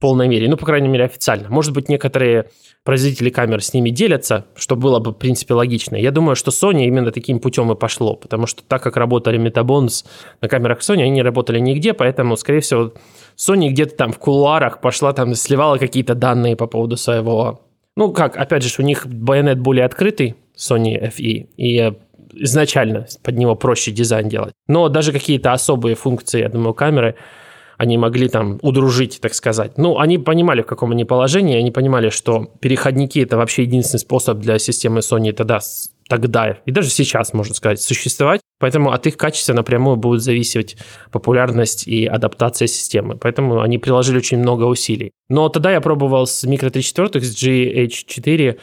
[0.00, 0.48] полной мере.
[0.48, 1.48] Ну, по крайней мере, официально.
[1.48, 2.46] Может быть, некоторые
[2.84, 5.96] производители камер с ними делятся, что было бы, в принципе, логично.
[5.96, 10.06] Я думаю, что Sony именно таким путем и пошло, потому что так как работали Metabons
[10.40, 12.92] на камерах Sony, они не работали нигде, поэтому, скорее всего,
[13.36, 17.60] Sony где-то там в кулуарах пошла, там сливала какие-то данные по поводу своего...
[17.96, 21.92] Ну, как, опять же, у них байонет более открытый, Sony FE, и
[22.32, 24.52] изначально под него проще дизайн делать.
[24.68, 27.16] Но даже какие-то особые функции, я думаю, камеры
[27.80, 29.78] они могли там удружить, так сказать.
[29.78, 34.38] Ну, они понимали, в каком они положении, они понимали, что переходники– это вообще единственный способ
[34.38, 35.60] для системы Sony тогда,
[36.06, 38.42] тогда и даже сейчас, можно сказать, существовать.
[38.58, 40.76] Поэтому от их качества напрямую будет зависеть
[41.10, 43.16] популярность и адаптация системы.
[43.16, 45.12] Поэтому они приложили очень много усилий.
[45.30, 48.58] Но тогда я пробовал с Micro 3 4, с GH4,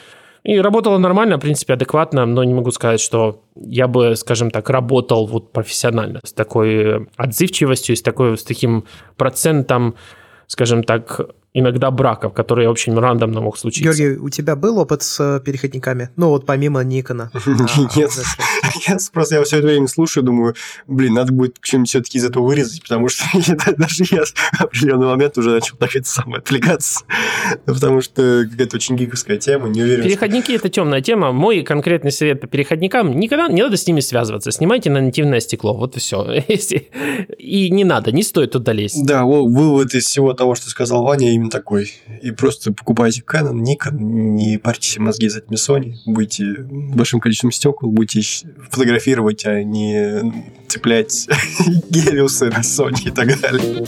[0.48, 4.70] и работало нормально, в принципе, адекватно, но не могу сказать, что я бы, скажем так,
[4.70, 8.86] работал вот профессионально с такой отзывчивостью, с, такой, с таким
[9.18, 9.96] процентом,
[10.48, 11.20] скажем так,
[11.58, 13.84] иногда браков, которые очень рандомно мог случиться.
[13.84, 16.10] Георгий, у тебя был опыт с э, переходниками?
[16.16, 17.32] Ну, вот помимо Никона.
[17.46, 18.12] Нет,
[18.88, 20.56] я просто я все это время слушаю, думаю,
[20.86, 23.26] блин, надо будет что-нибудь все-таки из этого вырезать, потому что
[23.78, 27.06] даже я в определенный момент уже начал так это самое отвлекаться,
[27.66, 30.04] потому что какая-то очень гиковская тема, не уверен.
[30.04, 31.32] Переходники– это темная тема.
[31.32, 34.52] Мой конкретный совет по переходникам– никогда не надо с ними связываться.
[34.52, 36.44] Снимайте на нативное стекло, вот и все.
[37.38, 39.04] И не надо, не стоит туда лезть.
[39.06, 41.94] Да, вывод из всего того, что сказал Ваня, именно такой.
[42.22, 47.92] И просто покупайте Canon, Nikon, не парьтесь мозги за этими Sony, будете большим количеством стекол,
[47.92, 48.22] будете
[48.70, 50.34] фотографировать, а не
[50.68, 51.28] цеплять
[51.90, 53.86] гелиусы на Sony и так далее.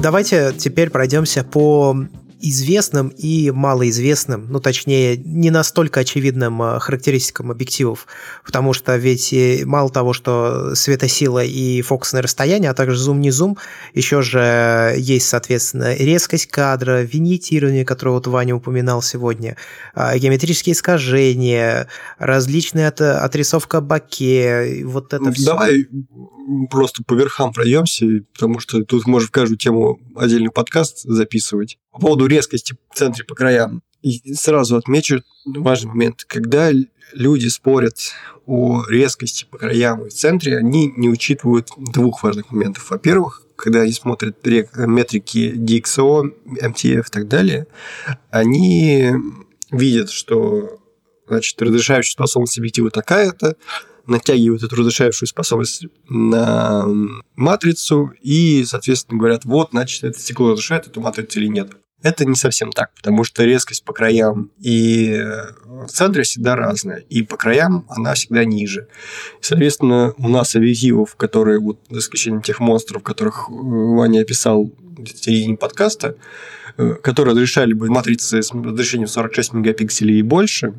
[0.00, 1.94] Давайте теперь пройдемся по
[2.40, 8.06] известным и малоизвестным, ну, точнее, не настолько очевидным э, характеристикам объективов,
[8.44, 9.34] потому что ведь
[9.64, 13.58] мало того, что светосила и фокусное расстояние, а также зум не зум,
[13.94, 19.56] еще же есть, соответственно, резкость кадра, виньетирование, которое вот Ваня упоминал сегодня,
[19.94, 21.88] а, геометрические искажения,
[22.18, 25.46] различные от, отрисовка боке, вот это все.
[25.46, 25.86] Давай
[26.70, 31.78] просто по верхам пройдемся, потому что тут можно в каждую тему отдельный подкаст записывать.
[31.92, 33.82] По поводу резкости в центре по краям.
[34.02, 36.24] И сразу отмечу важный момент.
[36.26, 36.70] Когда
[37.12, 38.12] люди спорят
[38.46, 42.90] о резкости по краям и в центре, они не учитывают двух важных моментов.
[42.90, 46.32] Во-первых, когда они смотрят метрики DxO,
[46.62, 47.66] MTF и так далее,
[48.30, 49.12] они
[49.70, 50.80] видят, что
[51.28, 53.56] значит, разрешающая способность объектива такая-то,
[54.06, 56.86] натягивают эту разрешающую способность на
[57.36, 61.70] матрицу и, соответственно, говорят, вот, значит, это стекло разрешает эту матрицу или нет.
[62.02, 65.22] Это не совсем так, потому что резкость по краям и
[65.66, 68.88] в центре всегда разная, и по краям она всегда ниже.
[69.42, 75.06] Соответственно, у нас объективов, которые, вот, за исключением тех монстров, которых э, Ваня описал в
[75.06, 76.16] середине подкаста,
[76.78, 80.72] э, которые разрешали бы матрицы с разрешением 46 мегапикселей и больше,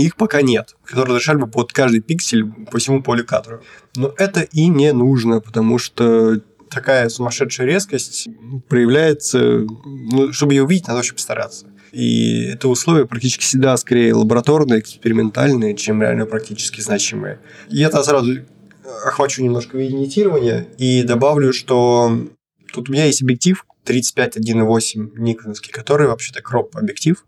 [0.00, 3.62] их пока нет, которые разрешали бы под каждый пиксель по всему полю кадра.
[3.96, 6.40] Но это и не нужно, потому что
[6.70, 8.28] такая сумасшедшая резкость
[8.68, 11.66] проявляется, ну, чтобы ее увидеть, надо очень постараться.
[11.92, 17.38] И это условия практически всегда скорее лабораторные, экспериментальные, чем реально практически значимые.
[17.68, 18.40] И это сразу
[19.04, 22.18] охвачу немножко винитирования и добавлю, что
[22.72, 27.24] тут у меня есть объектив 35-1.8 никоновский, который вообще-то кроп-объектив,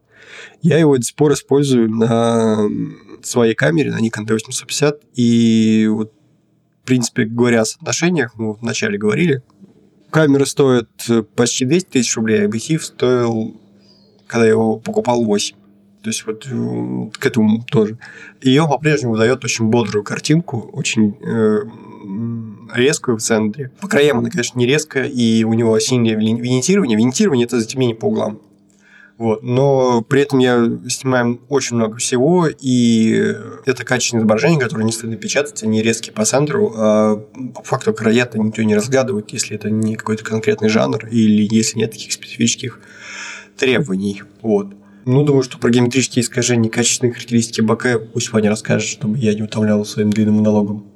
[0.64, 2.66] я его до сих пор использую на
[3.22, 6.12] своей камере, на Nikon D850, и вот,
[6.82, 9.42] в принципе, говоря о соотношениях, мы вначале говорили,
[10.10, 10.88] камера стоит
[11.36, 13.60] почти 200 тысяч рублей, а объектив стоил,
[14.26, 15.54] когда я его покупал, 8.
[16.02, 17.98] То есть вот э, к этому тоже.
[18.44, 21.62] Он по-прежнему дает очень бодрую картинку, очень э,
[22.74, 23.70] резкую в центре.
[23.80, 26.96] По краям она, конечно, не резкая, и у него синее винитирование.
[26.96, 28.40] Винитирование– это затемнение по углам.
[29.16, 29.42] Вот.
[29.42, 33.34] Но при этом я снимаю очень много всего, и
[33.64, 37.16] это качественное изображение, которое не стыдно печатать, они резкие по центру, а
[37.54, 41.92] по факту края-то никто не разгадывает, если это не какой-то конкретный жанр, или если нет
[41.92, 42.80] таких специфических
[43.56, 44.22] требований.
[44.42, 44.74] Вот.
[45.04, 49.42] Ну, думаю, что про геометрические искажения качественные характеристики бока пусть Ваня расскажет, чтобы я не
[49.42, 50.86] утомлял своим длинным монологом.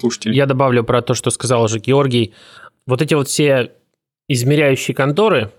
[0.00, 0.30] Слушайте.
[0.30, 2.34] Я добавлю про то, что сказал уже Георгий.
[2.86, 3.72] Вот эти вот все
[4.26, 5.52] измеряющие конторы,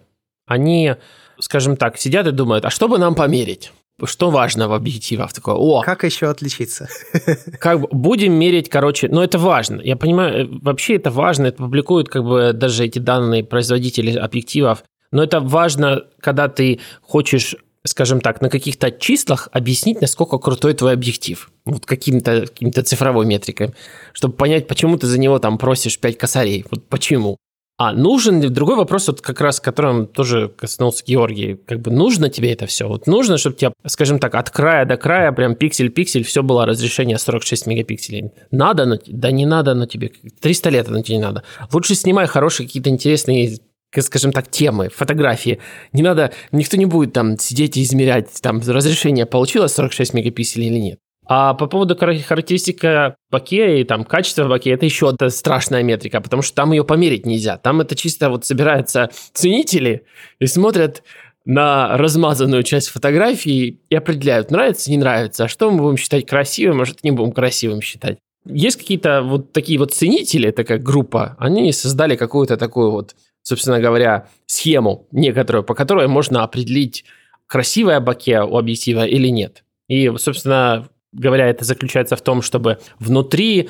[0.45, 0.95] они
[1.39, 3.71] скажем так, сидят и думают, а что бы нам померить?
[4.03, 5.33] Что важно в объективах?
[5.33, 6.89] Такое, о, как еще отличиться?
[7.59, 9.81] Как будем мерить, короче, но это важно.
[9.81, 14.83] Я понимаю, э, вообще это важно, это публикуют как бы даже эти данные производители объективов.
[15.11, 17.55] Но это важно, когда ты хочешь
[17.85, 21.51] скажем так, на каких-то числах объяснить, насколько крутой твой объектив.
[21.65, 23.73] Вот каким-то каким цифровой метрикой.
[24.13, 26.65] Чтобы понять, почему ты за него там просишь 5 косарей.
[26.71, 27.37] Вот почему.
[27.77, 32.29] А нужен ли, другой вопрос, вот как раз, которым тоже коснулся Георгий, как бы нужно
[32.29, 32.87] тебе это все?
[32.87, 37.17] Вот нужно, чтобы тебе, скажем так, от края до края, прям пиксель-пиксель, все было разрешение
[37.17, 38.31] 46 мегапикселей.
[38.51, 41.43] Надо, но, да не надо, но тебе 300 лет оно тебе не надо.
[41.71, 43.57] Лучше снимай хорошие какие-то интересные
[44.01, 45.59] скажем так, темы, фотографии.
[45.91, 50.79] Не надо, никто не будет там сидеть и измерять, там, разрешение получилось 46 мегапикселей или
[50.79, 50.99] нет.
[51.25, 56.41] А по поводу характеристика баке и там качества баке, это еще одна страшная метрика, потому
[56.41, 57.57] что там ее померить нельзя.
[57.57, 60.03] Там это чисто вот собираются ценители
[60.39, 61.03] и смотрят
[61.45, 66.81] на размазанную часть фотографии и определяют, нравится, не нравится, а что мы будем считать красивым,
[66.81, 68.17] а что не будем красивым считать.
[68.45, 74.27] Есть какие-то вот такие вот ценители, такая группа, они создали какую-то такую вот, собственно говоря,
[74.45, 77.05] схему некоторую, по которой можно определить,
[77.47, 79.63] красивое баке у объектива или нет.
[79.87, 83.69] И, собственно, говоря, это заключается в том, чтобы внутри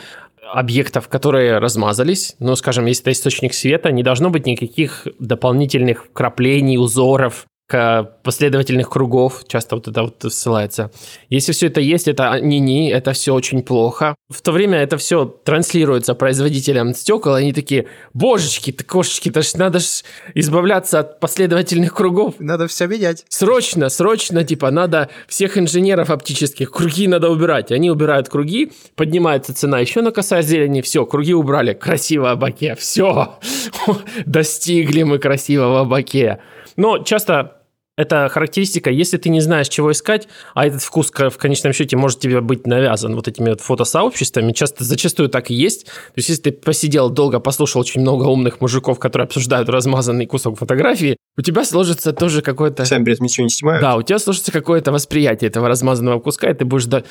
[0.52, 6.78] объектов, которые размазались, ну, скажем, если это источник света, не должно быть никаких дополнительных вкраплений,
[6.78, 10.92] узоров, последовательных кругов, часто вот это вот ссылается.
[11.30, 14.16] Если все это есть, это не-не, это все очень плохо.
[14.30, 19.56] В то время это все транслируется производителям стекол, они такие, божечки, ты кошечки, то ж
[19.56, 20.04] надо ж
[20.36, 22.36] избавляться от последовательных кругов.
[22.40, 23.26] Надо все менять.
[23.30, 27.72] Срочно, срочно, типа, надо всех инженеров оптических, круги надо убирать.
[27.72, 33.40] Они убирают круги, поднимается цена еще на косая зелени, все, круги убрали, красиво баке, все,
[34.26, 36.40] достигли мы красивого баке.
[36.76, 37.64] Но часто
[37.96, 42.20] эта характеристика, если ты не знаешь, чего искать, а этот вкус в конечном счете может
[42.20, 45.86] тебе быть навязан вот этими вот фотосообществами, часто, зачастую так и есть.
[45.86, 50.58] То есть, если ты посидел долго, послушал очень много умных мужиков, которые обсуждают размазанный кусок
[50.58, 52.84] фотографии, у тебя сложится тоже какое-то...
[52.86, 53.82] Сами при этом ничего не снимают.
[53.82, 56.86] Да, у тебя сложится какое-то восприятие этого размазанного куска, и ты будешь...
[56.86, 57.04] Да,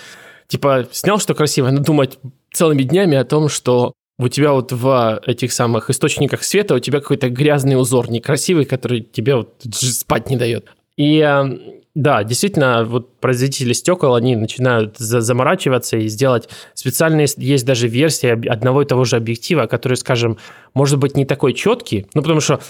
[0.48, 2.18] типа, снял что красиво, но думать
[2.52, 7.00] целыми днями о том, что у тебя вот в этих самых источниках света у тебя
[7.00, 10.66] какой-то грязный узор, некрасивый, который тебе вот спать не дает.
[10.96, 11.60] И эм,
[11.94, 18.82] да, действительно, вот производители стекол, они начинают заморачиваться и сделать специальные, есть даже версии одного
[18.82, 20.38] и того же объектива, который, скажем,
[20.72, 22.60] может быть не такой четкий, ну потому что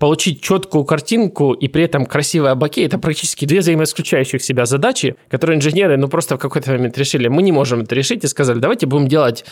[0.00, 5.58] получить четкую картинку и при этом красивые боке– это практически две взаимоисключающих себя задачи, которые
[5.58, 8.86] инженеры ну просто в какой-то момент решили, мы не можем это решить, и сказали, давайте
[8.86, 9.44] будем делать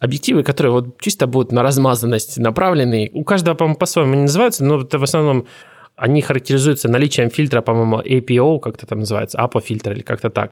[0.00, 3.10] объективы, которые вот чисто будут на размазанность направлены.
[3.14, 5.46] У каждого, по-моему, по-своему не называются, но это в основном
[5.94, 10.50] они характеризуются наличием фильтра, по-моему, APO, как-то там называется, APO фильтр или как-то так,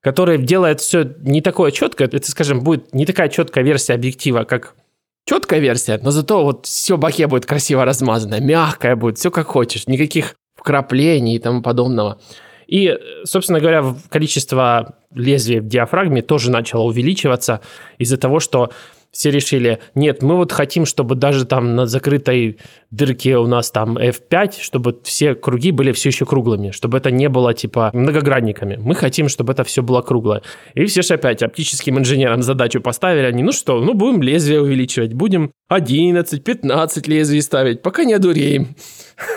[0.00, 4.76] который делает все не такое четкое, это, скажем, будет не такая четкая версия объектива, как
[5.24, 9.86] четкая версия, но зато вот все баке будет красиво размазано, мягкое будет, все как хочешь,
[9.86, 12.20] никаких вкраплений и тому подобного.
[12.66, 17.60] И, собственно говоря, количество лезвий в диафрагме тоже начало увеличиваться
[17.98, 18.70] из-за того, что
[19.12, 22.58] все решили, нет, мы вот хотим, чтобы даже там на закрытой
[22.90, 27.28] дырке у нас там F5, чтобы все круги были все еще круглыми, чтобы это не
[27.28, 28.76] было типа многогранниками.
[28.76, 30.42] Мы хотим, чтобы это все было круглое.
[30.74, 35.12] И все же опять оптическим инженерам задачу поставили, они, ну что, ну будем лезвие увеличивать,
[35.12, 38.74] будем 11, 15 лезвий ставить, пока не одуреем.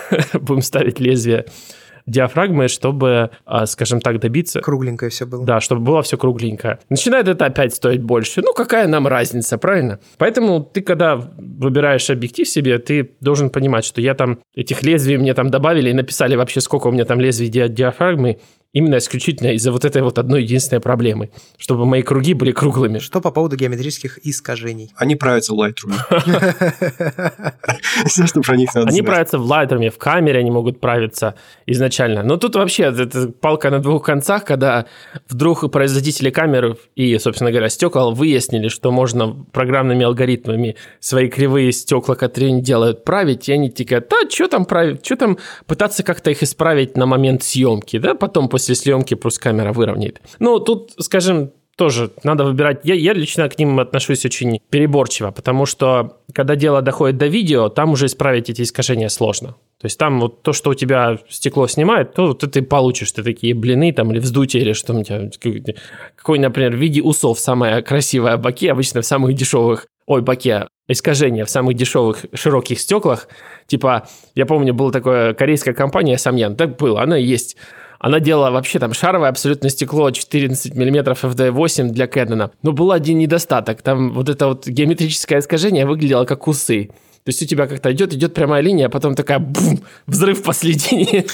[0.40, 1.44] Будем ставить лезвие
[2.06, 4.60] диафрагмы, чтобы, а, скажем так, добиться...
[4.60, 5.44] Кругленькое все было.
[5.44, 6.78] Да, чтобы было все кругленькое.
[6.88, 8.42] Начинает это опять стоить больше.
[8.42, 9.98] Ну, какая нам разница, правильно?
[10.18, 15.34] Поэтому ты, когда выбираешь объектив себе, ты должен понимать, что я там этих лезвий мне
[15.34, 18.38] там добавили и написали вообще, сколько у меня там лезвий ди диафрагмы,
[18.76, 22.98] именно исключительно из-за вот этой вот одной единственной проблемы, чтобы мои круги были круглыми.
[22.98, 24.90] Что по поводу геометрических искажений?
[24.96, 25.94] Они правятся в Lightroom.
[28.06, 32.22] Все, что про них надо Они правятся в Lightroom, в камере они могут правиться изначально.
[32.22, 34.84] Но тут вообще это палка на двух концах, когда
[35.26, 42.14] вдруг производители камер и, собственно говоря, стекол выяснили, что можно программными алгоритмами свои кривые стекла,
[42.14, 46.30] которые они делают, править, и они такие, да, что там править, что там пытаться как-то
[46.30, 50.20] их исправить на момент съемки, да, потом после съемки пусть камера выровняет.
[50.38, 52.80] Ну, тут, скажем, тоже надо выбирать.
[52.84, 57.68] Я, я лично к ним отношусь очень переборчиво, потому что когда дело доходит до видео,
[57.68, 59.56] там уже исправить эти искажения сложно.
[59.78, 63.22] То есть там вот то, что у тебя стекло снимает, то вот ты получишь ты
[63.22, 65.28] такие блины там или вздутие или что у тебя,
[66.16, 71.44] какой, например, в виде усов самая красивая баке, обычно в самых дешевых, ой, баке, искажение
[71.44, 73.28] в самых дешевых широких стеклах.
[73.66, 77.58] Типа, я помню, была такая корейская компания Самьян, так было, она есть.
[77.98, 82.50] Она делала вообще там шаровое абсолютно стекло 14 мм FD8 для Canon.
[82.62, 83.82] Но был один недостаток.
[83.82, 86.90] Там вот это вот геометрическое искажение выглядело как усы.
[87.26, 91.26] То есть у тебя как-то идет, идет прямая линия, а потом такая бум, взрыв посередине.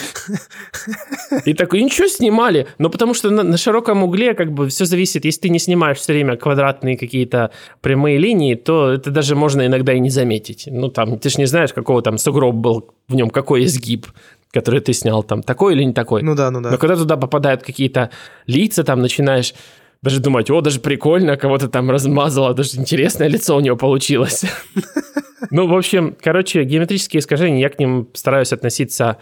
[1.44, 2.66] И такой, ничего, снимали.
[2.78, 5.26] Но потому что на, на широком угле как бы все зависит.
[5.26, 7.50] Если ты не снимаешь все время квадратные какие-то
[7.82, 10.66] прямые линии, то это даже можно иногда и не заметить.
[10.66, 14.06] Ну там, ты же не знаешь, какого там сугроб был в нем, какой изгиб
[14.53, 16.22] который ты снял, там, такой или не такой.
[16.22, 16.70] Ну да, ну да.
[16.70, 18.11] Но когда туда попадают какие-то
[18.46, 19.55] лица, там начинаешь
[20.03, 24.44] даже думать, о, даже прикольно, кого-то там размазало, даже интересное лицо у него получилось.
[25.50, 29.18] Ну, в общем, короче, геометрические искажения, я к ним стараюсь относиться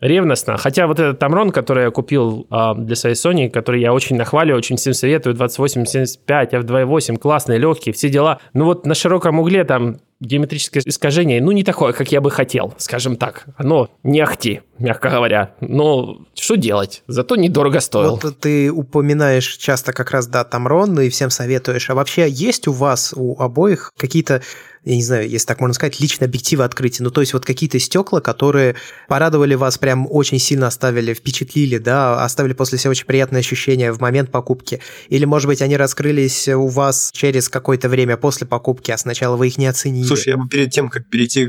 [0.00, 0.58] ревностно.
[0.58, 4.58] Хотя вот этот Tamron, который я купил э, для своей Sony, который я очень нахваливаю,
[4.58, 8.40] очень всем советую, 2875, f2.8, классный, легкий, все дела.
[8.52, 12.74] Ну вот на широком угле там геометрическое искажение, ну, не такое, как я бы хотел,
[12.78, 13.44] скажем так.
[13.56, 15.54] Оно не ахти, мягко говоря.
[15.60, 17.02] Но что делать?
[17.08, 18.18] Зато недорого стоил.
[18.22, 21.90] Вот ты упоминаешь часто как раз, да, Тамрон, и всем советуешь.
[21.90, 24.42] А вообще есть у вас, у обоих, какие-то
[24.84, 27.04] я не знаю, если так можно сказать, лично объективы открытия.
[27.04, 28.74] Ну, то есть вот какие-то стекла, которые
[29.06, 34.00] порадовали вас, прям очень сильно оставили, впечатлили, да, оставили после себя очень приятные ощущения в
[34.00, 34.80] момент покупки.
[35.08, 39.48] Или, может быть, они раскрылись у вас через какое-то время после покупки, а сначала вы
[39.48, 40.06] их не оценили.
[40.16, 41.48] Слушай, я бы перед тем, как перейти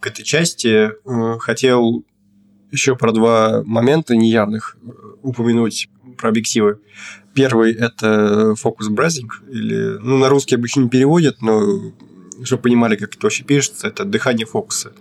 [0.00, 2.04] к этой части, э, хотел
[2.70, 4.88] еще про два момента неявных э,
[5.22, 6.78] упомянуть про объективы.
[7.34, 11.92] Первый– это фокус брезинг, или, ну, на русский обычно не переводят, но
[12.44, 14.92] чтобы понимали, как это вообще пишется, это дыхание фокуса.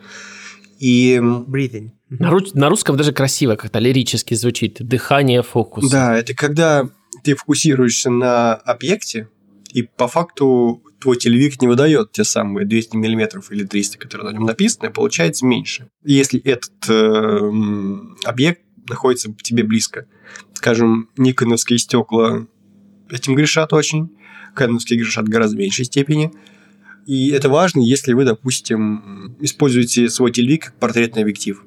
[0.79, 1.17] И...
[1.17, 1.91] Breathing.
[2.09, 4.77] На, ру- на русском даже красиво как-то лирически звучит.
[4.79, 5.91] Дыхание фокуса.
[5.91, 6.89] Да, это когда
[7.23, 9.29] ты фокусируешься на объекте,
[9.73, 14.33] и по факту твой телевик не выдает те самые 200 мм или 300, которые на
[14.33, 15.89] нем написаны, получается меньше.
[16.03, 17.51] Если этот э,
[18.23, 20.07] объект находится тебе близко.
[20.53, 22.45] Скажем, никоновские стекла
[23.09, 24.09] этим грешат очень,
[24.55, 26.31] кэноновские грешат гораздо меньшей степени–
[27.05, 31.63] и это важно, если вы, допустим, используете свой телевик как портретный объектив.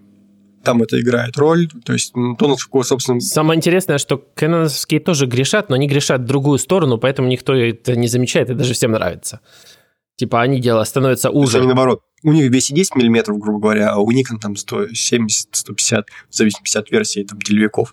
[0.64, 3.20] Там это играет роль, то есть ну, то, насколько, собственно...
[3.20, 7.96] Самое интересное, что кэноновские тоже грешат, но они грешат в другую сторону, поэтому никто это
[7.96, 9.40] не замечает, и даже всем нравится.
[10.16, 11.58] Типа они дело становятся уже.
[11.58, 12.02] Они наоборот.
[12.22, 17.24] У них 210 миллиметров, грубо говоря, а у Nikon там 170-150, в зависимости от версии
[17.24, 17.92] там, телевиков.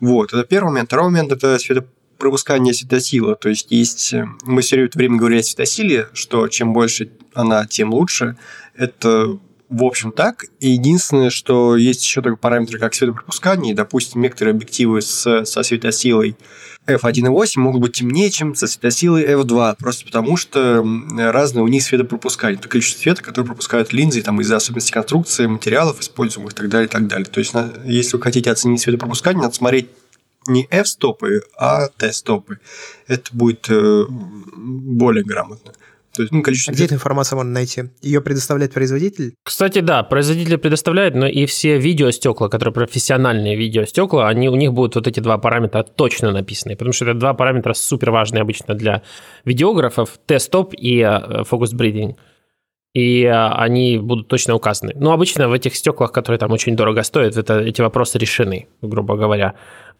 [0.00, 0.88] Вот, это первый момент.
[0.88, 1.86] Второй момент– это светоп
[2.18, 3.36] пропускание светосила.
[3.36, 4.14] То есть есть...
[4.14, 8.36] Э, мы все время говорили о светосиле, что чем больше она, тем лучше.
[8.74, 9.38] Это
[9.68, 10.44] в общем так.
[10.60, 13.74] И единственное, что есть еще такой параметр, как светопропускание.
[13.74, 16.36] Допустим, некоторые объективы с, со светосилой
[16.86, 20.84] f1.8 могут быть темнее, чем со светосилой f2, просто потому что
[21.16, 22.58] разные у них светопропускание.
[22.58, 26.86] Это количество света, которое пропускают линзы там, из-за особенностей конструкции, материалов, используемых и так далее,
[26.86, 27.26] и так далее.
[27.26, 27.54] То есть,
[27.84, 29.88] если вы хотите оценить светопропускание, надо смотреть
[30.46, 32.58] не F-стопы, а T-стопы.
[33.06, 35.72] Это будет э, более грамотно.
[36.14, 36.72] То есть, ну, количество...
[36.72, 37.84] Где эту информацию можно найти?
[38.02, 39.34] Ее предоставляет производитель?
[39.42, 44.94] Кстати, да, производитель предоставляет, но и все видеостекла, которые профессиональные видеостекла, они, у них будут
[44.94, 49.02] вот эти два параметра точно написаны, потому что это два параметра супер важные обычно для
[49.44, 51.02] видеографов, T-стоп и
[51.44, 52.16] фокус uh, breathing
[52.94, 54.92] и они будут точно указаны.
[54.94, 59.16] Но обычно в этих стеклах, которые там очень дорого стоят, это, эти вопросы решены, грубо
[59.16, 59.54] говоря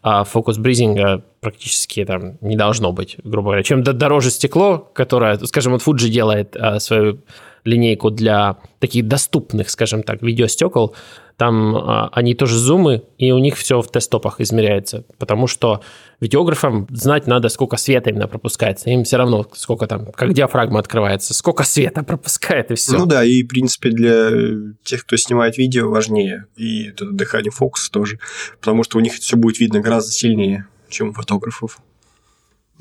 [0.06, 3.62] а фокус бризинга практически там не должно быть, грубо говоря.
[3.62, 7.20] Чем дороже стекло, которое, скажем, вот Fuji делает а, свою
[7.64, 10.94] линейку для таких доступных, скажем так, видеостекол,
[11.36, 15.80] там а, они тоже зумы, и у них все в тестопах измеряется, потому что
[16.20, 18.90] видеографам знать надо, сколько света именно пропускается.
[18.90, 22.98] Им все равно, сколько там, как диафрагма открывается, сколько света пропускает, и все.
[22.98, 24.30] Ну да, и, в принципе, для
[24.84, 26.46] тех, кто снимает видео, важнее.
[26.56, 28.18] И дыхание фокуса тоже,
[28.60, 31.78] потому что у них все будет видно гораздо сильнее, чем у фотографов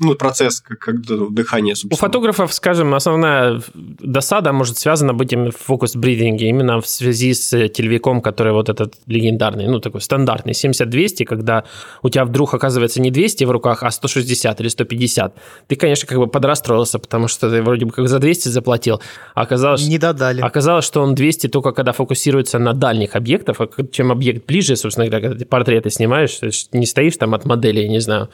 [0.00, 1.94] ну, процесс, как, как дыхание, собственно.
[1.94, 7.68] У фотографов, скажем, основная досада может связана быть именно в фокус-бридинге, именно в связи с
[7.68, 11.64] телевиком, который вот этот легендарный, ну, такой стандартный, 70-200, когда
[12.02, 15.36] у тебя вдруг оказывается не 200 в руках, а 160 или 150.
[15.68, 19.00] Ты, конечно, как бы подрастроился, потому что ты вроде бы как за 200 заплатил,
[19.34, 19.86] а оказалось...
[19.86, 20.40] Не додали.
[20.40, 25.06] Оказалось, что он 200 только когда фокусируется на дальних объектах, а чем объект ближе, собственно
[25.06, 26.40] говоря, когда ты портреты снимаешь,
[26.72, 28.28] не стоишь там от модели, я не знаю,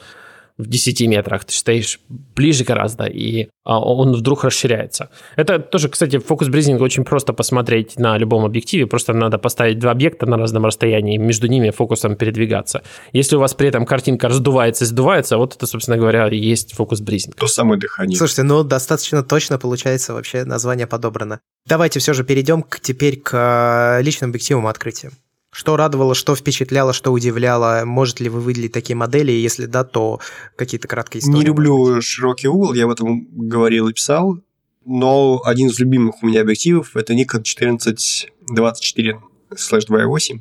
[0.57, 5.09] в 10 метрах, ты стоишь ближе гораздо, и а, он вдруг расширяется.
[5.35, 9.91] Это тоже, кстати, фокус бризинг очень просто посмотреть на любом объективе, просто надо поставить два
[9.91, 12.83] объекта на разном расстоянии, между ними фокусом передвигаться.
[13.13, 16.73] Если у вас при этом картинка раздувается и сдувается, вот это, собственно говоря, и есть
[16.73, 17.35] фокус бризинг.
[17.35, 18.17] То самое дыхание.
[18.17, 21.39] Слушайте, ну достаточно точно получается вообще название подобрано.
[21.67, 25.13] Давайте все же перейдем к, теперь к э, личным объективам открытиям.
[25.53, 27.83] Что радовало, что впечатляло, что удивляло?
[27.85, 29.33] Можете ли вы выделить такие модели?
[29.33, 30.21] Если да, то
[30.55, 31.39] какие-то краткие истории?
[31.39, 34.39] Не люблю широкий угол, я об этом говорил и писал.
[34.85, 40.39] Но один из любимых у меня объективов– это Nikon 1424/2.8.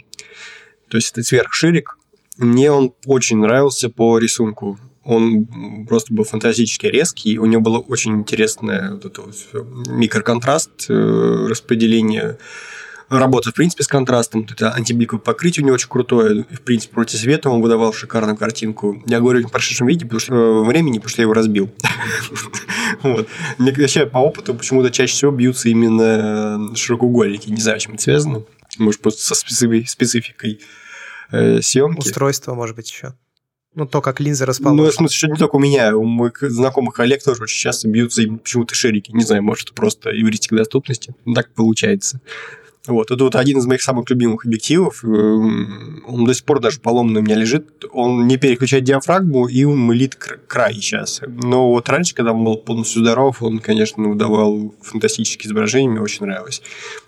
[0.88, 1.98] То есть это сверхширик.
[2.38, 4.78] Мне он очень нравился по рисунку.
[5.04, 5.44] Он
[5.86, 9.34] просто был фантастически резкий, у него было очень интересное вот это вот
[9.88, 12.38] микроконтраст, э, распределение
[13.18, 14.46] работа, в принципе, с контрастом.
[14.50, 16.44] Это антибликовое покрытие у него очень крутое.
[16.50, 19.02] В принципе, против света он выдавал шикарную картинку.
[19.06, 21.70] Я говорю в прошедшем виде, потому что э, времени, потому что я его разбил.
[23.02, 23.28] Вот.
[23.56, 27.48] Мне вообще по опыту почему-то чаще всего бьются именно широкоугольники.
[27.48, 28.42] Не знаю, чем это связано.
[28.78, 30.60] Может, просто со спецификой
[31.30, 32.00] э, съемки.
[32.00, 33.14] Устройство, может быть, еще.
[33.74, 34.82] Ну, то, как линзы расположены.
[34.82, 37.88] Ну, в смысле, что не только у меня, у моих знакомых коллег тоже очень часто
[37.88, 39.12] бьются почему-то ширики.
[39.12, 41.14] Не знаю, может, это просто эвристика доступности.
[41.34, 42.20] Так получается.
[42.86, 45.04] Вот, это вот один из моих самых любимых объективов.
[45.04, 47.84] Эм, он до сих пор даже поломанный у меня лежит.
[47.92, 51.20] Он не переключает диафрагму, и он мылит край сейчас.
[51.26, 56.24] Но вот раньше, когда он был полностью здоров, он, конечно, выдавал фантастические изображения, мне очень
[56.24, 56.62] нравилось.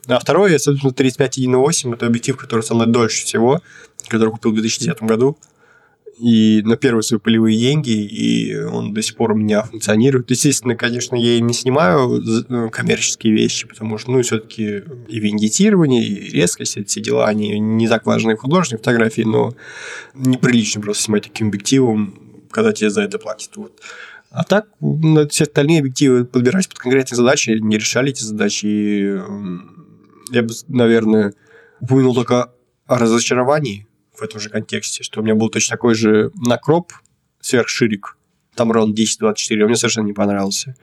[0.08, 3.62] А второе, собственно, 35.1.8, это объектив, который со мной дольше всего,
[4.08, 5.38] который купил в 2010 году
[6.22, 10.30] и на первые свои полевые деньги, и он до сих пор у меня функционирует.
[10.30, 16.04] Естественно, конечно, я им не снимаю ну, коммерческие вещи, потому что, ну, все-таки и виндитирование,
[16.04, 19.52] и резкость, эти все дела, они не так важны в художественной фотографии, но
[20.14, 22.14] неприлично просто снимать таким объективом,
[22.52, 23.56] когда тебе за это платят.
[23.56, 23.80] Вот.
[24.30, 24.68] А так,
[25.28, 28.66] все остальные объективы подбирать под конкретные задачи, не решали эти задачи.
[28.66, 29.20] И
[30.30, 31.34] я бы, наверное,
[31.80, 32.52] упомянул только
[32.86, 33.88] о разочаровании,
[34.22, 36.92] в этом же контексте, что у меня был точно такой же накроп
[37.40, 38.16] сверхширик,
[38.54, 40.76] там ровно 10-24, он мне совершенно не понравился.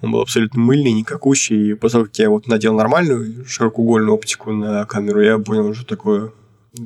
[0.00, 4.52] Он был абсолютно мыльный, никакущий, и после того, как я вот надел нормальную широкоугольную оптику
[4.52, 6.32] на камеру, я понял, что такое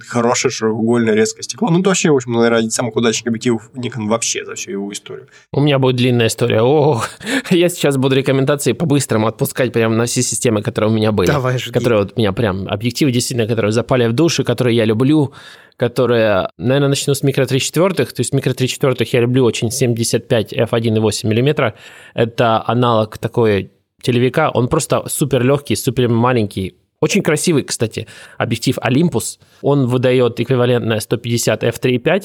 [0.07, 1.71] хорошее широкоугольное резкое стекло.
[1.71, 4.73] Ну, это вообще, в общем, наверное, один из самых удачных объективов Nikon вообще за всю
[4.73, 5.29] его историю.
[5.53, 6.63] У меня будет длинная история.
[6.63, 7.03] О,
[7.51, 11.29] я сейчас буду рекомендации по-быстрому отпускать прямо на все системы, которые у меня были.
[11.29, 11.73] Давай, жги.
[11.73, 15.33] Которые вот у меня прям объективы, действительно, которые запали в душу, которые я люблю,
[15.77, 18.13] которые, наверное, начну с микро 3 четвертых.
[18.13, 21.75] То есть микро 3 четвертых я люблю очень 75 f1,8 мм.
[22.15, 23.71] Это аналог такой
[24.03, 24.51] телевика.
[24.51, 28.07] Он просто супер легкий, супер маленький, очень красивый, кстати,
[28.39, 29.39] объектив Olympus.
[29.63, 32.25] Он выдает эквивалентное 150 f3.5,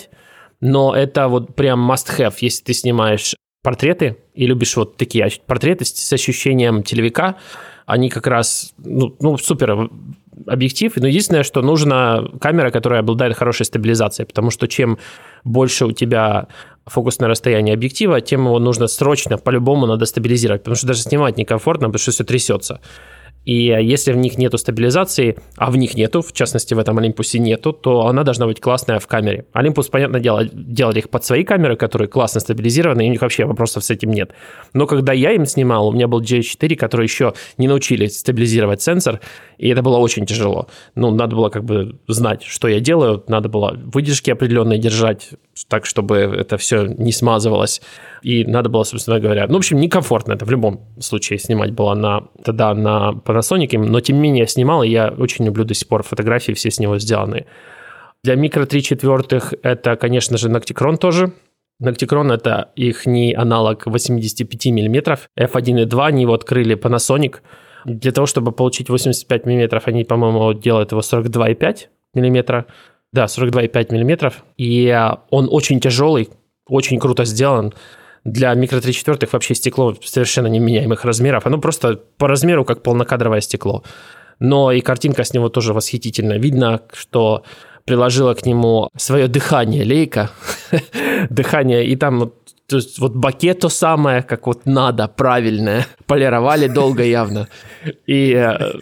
[0.61, 6.13] но это вот прям must-have, если ты снимаешь портреты и любишь вот такие портреты с
[6.13, 7.37] ощущением телевика.
[7.85, 9.89] Они как раз, ну, ну супер
[10.47, 10.93] объектив.
[10.95, 14.97] Но единственное, что нужна камера, которая обладает хорошей стабилизацией, потому что чем
[15.43, 16.47] больше у тебя
[16.85, 21.87] фокусное расстояние объектива, тем его нужно срочно, по-любому надо стабилизировать, потому что даже снимать некомфортно,
[21.87, 22.81] потому что все трясется.
[23.45, 27.39] И если в них нету стабилизации, а в них нету, в частности в этом Олимпусе
[27.39, 29.45] нету, то она должна быть классная в камере.
[29.53, 33.45] Олимпус, понятное дело, делали их под свои камеры, которые классно стабилизированы, и у них вообще
[33.45, 34.31] вопросов с этим нет.
[34.73, 39.19] Но когда я им снимал, у меня был G4, который еще не научили стабилизировать сенсор,
[39.57, 40.67] и это было очень тяжело.
[40.95, 45.31] Ну, надо было как бы знать, что я делаю, надо было выдержки определенные держать,
[45.67, 47.81] так, чтобы это все не смазывалось.
[48.21, 51.93] И надо было, собственно говоря, ну, в общем, некомфортно это в любом случае снимать было
[51.93, 55.73] на, тогда на Panasonic, но тем не менее я снимал, и я очень люблю до
[55.73, 57.45] сих пор фотографии, все с него сделаны.
[58.23, 61.33] Для микро 3 четвертых это, конечно же, Nocticron тоже.
[61.81, 65.19] Nocticron– это их не аналог 85 мм.
[65.37, 67.37] F1.2 они его открыли Panasonic.
[67.85, 72.65] Для того, чтобы получить 85 мм, они, по-моему, делают его 42,5 мм.
[73.11, 74.33] Да, 42,5 мм.
[74.57, 76.29] И а, он очень тяжелый,
[76.65, 77.73] очень круто сделан.
[78.23, 81.45] Для микро 3 четвертых вообще стекло совершенно неменяемых размеров.
[81.45, 83.83] Оно просто по размеру как полнокадровое стекло.
[84.39, 86.39] Но и картинка с него тоже восхитительная.
[86.39, 87.43] Видно, что
[87.85, 90.31] приложила к нему свое дыхание лейка,
[91.29, 92.31] дыхание, и там
[92.67, 95.85] то есть вот баке то самое, как вот надо, правильное.
[96.07, 97.49] Полировали долго явно.
[98.07, 98.73] И, э,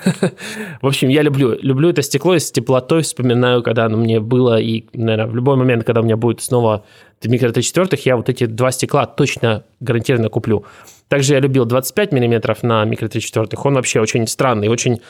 [0.80, 4.60] в общем, я люблю, люблю это стекло, и с теплотой вспоминаю, когда оно мне было,
[4.60, 6.84] и, наверное, в любой момент, когда у меня будет снова
[7.28, 10.64] микро Т4, я вот эти два стекла точно гарантированно куплю.
[11.08, 15.00] Также я любил 25 мм на микро Т4, он вообще очень странный, очень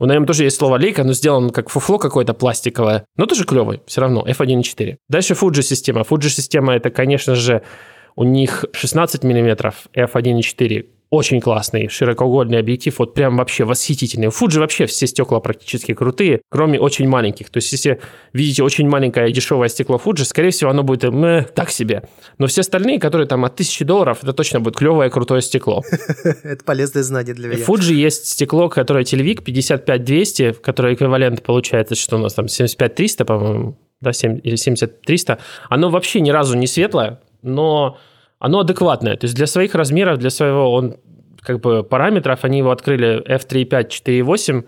[0.00, 3.82] у нем тоже есть слово лейка, но сделан как фуфло какое-то пластиковое, но тоже клевый,
[3.86, 4.96] все равно, f1.4.
[5.08, 6.02] Дальше Fuji система.
[6.02, 7.62] Fuji система это, конечно же,
[8.14, 14.28] у них 16 мм f1.4 очень классный широкоугольный объектив, вот прям вообще восхитительный.
[14.28, 17.48] У Fuji вообще все стекла практически крутые, кроме очень маленьких.
[17.48, 18.00] То есть, если
[18.32, 22.02] видите очень маленькое дешевое стекло Fuji, скорее всего, оно будет э, так себе.
[22.36, 25.82] Но все остальные, которые там от 1000 долларов, это точно будет клевое крутое стекло.
[26.42, 27.64] Это полезное знание для меня.
[27.64, 33.78] Fuji есть стекло, которое Телевик 55200, которое эквивалент получается, что у нас там 75300, по-моему,
[34.00, 35.38] да, 7, или 70300.
[35.70, 37.98] Оно вообще ни разу не светлое, но
[38.38, 39.16] оно адекватное.
[39.16, 40.96] То есть для своих размеров, для своего он
[41.40, 44.64] как бы параметров, они его открыли f3.5, 4.8,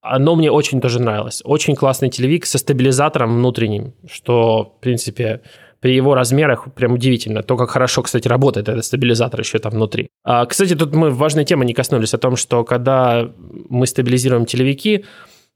[0.00, 1.42] оно мне очень тоже нравилось.
[1.44, 5.42] Очень классный телевик со стабилизатором внутренним, что, в принципе,
[5.80, 7.42] при его размерах прям удивительно.
[7.42, 10.08] То, как хорошо, кстати, работает этот стабилизатор еще там внутри.
[10.24, 13.30] А, кстати, тут мы важной темы не коснулись о том, что когда
[13.68, 15.04] мы стабилизируем телевики,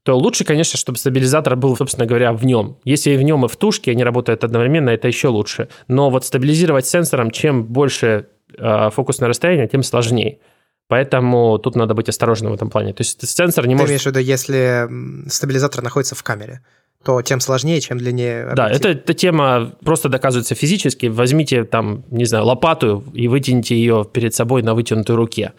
[0.03, 2.77] то лучше, конечно, чтобы стабилизатор был, собственно говоря, в нем.
[2.83, 5.69] Если и в нем, и в тушке они работают одновременно, это еще лучше.
[5.87, 8.27] Но вот стабилизировать сенсором, чем больше
[8.57, 10.39] э, фокусное расстояние, тем сложнее.
[10.89, 12.93] Поэтому тут надо быть осторожным в этом плане.
[12.93, 13.89] То есть сенсор не Ты может...
[13.89, 14.89] имеешь в виду, если
[15.29, 16.61] стабилизатор находится в камере?
[17.03, 18.55] то тем сложнее, чем длиннее объектив.
[18.55, 21.07] Да, это, эта тема просто доказывается физически.
[21.07, 25.51] Возьмите там, не знаю, лопату и вытяните ее перед собой на вытянутой руке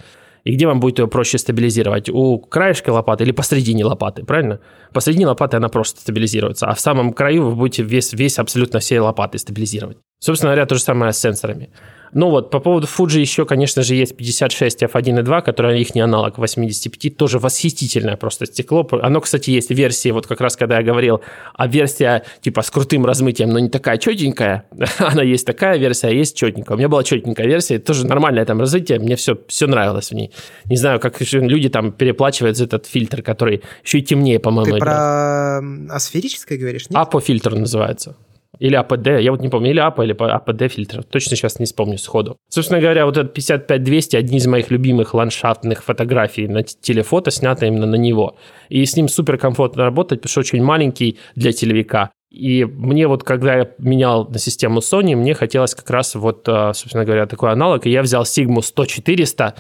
[0.45, 2.11] и где вам будет ее проще стабилизировать?
[2.11, 4.61] У краешка лопаты или посредине лопаты, правильно?
[4.93, 8.99] Посредине лопаты она просто стабилизируется, а в самом краю вы будете весь, весь абсолютно всей
[8.99, 9.97] лопаты стабилизировать.
[10.21, 11.71] Собственно говоря, то же самое с сенсорами.
[12.15, 16.39] Ну вот, по поводу Fuji еще, конечно же, есть 56 f1.2, которое их не аналог
[16.39, 18.89] 85, тоже восхитительное просто стекло.
[19.03, 21.21] Оно, кстати, есть версии, вот как раз когда я говорил,
[21.55, 24.65] а версия типа с крутым размытием, но не такая четенькая,
[24.99, 26.77] она есть такая версия, а есть четенькая.
[26.77, 30.31] У меня была четенькая версия, тоже нормальное там размытие, мне все, все нравилось в ней.
[30.67, 34.75] Не знаю, как люди там переплачивают за этот фильтр, который еще и темнее, по-моему.
[34.75, 35.59] Ты про
[35.91, 36.97] асферическое говоришь, нет?
[36.97, 38.17] Апо-фильтр называется.
[38.65, 41.99] Или АПД, я вот не помню, или АПА, или АПД фильтр, точно сейчас не вспомню
[41.99, 42.39] сходу.
[42.49, 47.85] Собственно говоря, вот этот 55-200 одни из моих любимых ландшафтных фотографий на телефото, снято именно
[47.85, 48.37] на него.
[48.71, 52.11] И с ним супер комфортно работать, потому что очень маленький для телевика.
[52.31, 56.73] И мне вот, когда я менял на систему Sony, мне хотелось как раз вот, а,
[56.73, 59.53] собственно говоря, такой аналог, и я взял Sigma 100-400,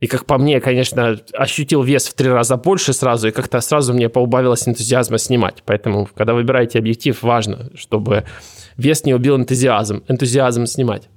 [0.00, 3.94] и, как по мне, конечно, ощутил вес в три раза больше сразу, и как-то сразу
[3.94, 5.62] мне поубавилось энтузиазма снимать.
[5.64, 8.24] Поэтому, когда выбираете объектив, важно, чтобы
[8.76, 11.08] вес не убил энтузиазм, энтузиазм снимать.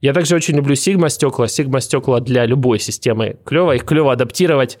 [0.00, 1.46] Я также очень люблю Sigma стекла.
[1.46, 4.78] Sigma стекла для любой системы клево, их клево адаптировать.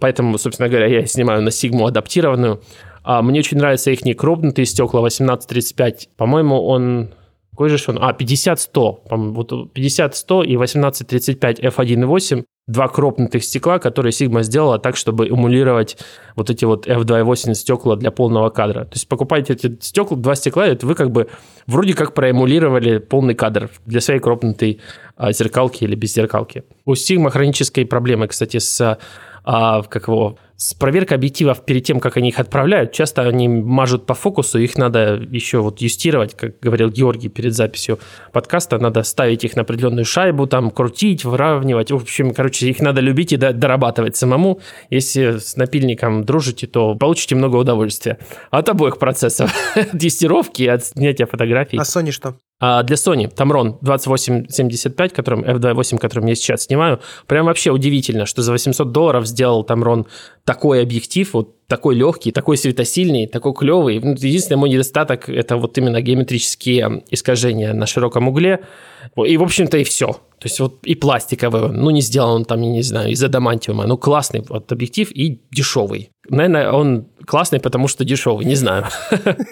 [0.00, 2.62] Поэтому, собственно говоря, я снимаю на Sigma адаптированную.
[3.02, 6.08] А мне очень нравятся их крупнутые стекла 1835.
[6.16, 7.10] По-моему, он
[7.54, 7.98] какой же он?
[8.00, 8.98] А, 50-100.
[9.10, 15.98] Вот 50-100 и 18-35 f1.8 два кропнутых стекла, которые Sigma сделала так, чтобы эмулировать
[16.34, 18.84] вот эти вот f2.8 стекла для полного кадра.
[18.84, 21.28] То есть покупаете эти стекла, два стекла, это вы как бы
[21.66, 24.80] вроде как проэмулировали полный кадр для своей кропнутой
[25.16, 26.64] а, зеркалки или без зеркалки.
[26.86, 28.98] У Sigma хронические проблемы, кстати, с
[29.44, 34.06] а, как его, с проверкой объективов перед тем, как они их отправляют, часто они мажут
[34.06, 37.98] по фокусу, их надо еще вот юстировать, как говорил Георгий перед записью
[38.32, 43.00] подкаста, надо ставить их на определенную шайбу, там крутить, выравнивать, в общем, короче, их надо
[43.00, 44.60] любить и дорабатывать самому.
[44.90, 48.18] Если с напильником дружите, то получите много удовольствия
[48.50, 51.78] от обоих процессов, от юстировки и от снятия фотографий.
[51.78, 52.36] А Sony что?
[52.66, 58.40] А для Sony Tamron 2875, которым F2.8, которым я сейчас снимаю, прям вообще удивительно, что
[58.40, 60.06] за 800 долларов сделал Tamron
[60.46, 64.00] такой объектив, вот такой легкий, такой светосильный, такой клевый.
[64.00, 68.64] Ну, единственный мой недостаток– это вот именно геометрические искажения на широком угле.
[69.14, 70.06] И, в общем-то, и все.
[70.38, 73.86] То есть вот и пластиковый, ну, не сделан он там, я не знаю, из адамантиума.
[73.86, 76.13] Ну, классный вот объектив и дешевый.
[76.28, 78.86] Наверное, он классный, потому что дешевый, не знаю.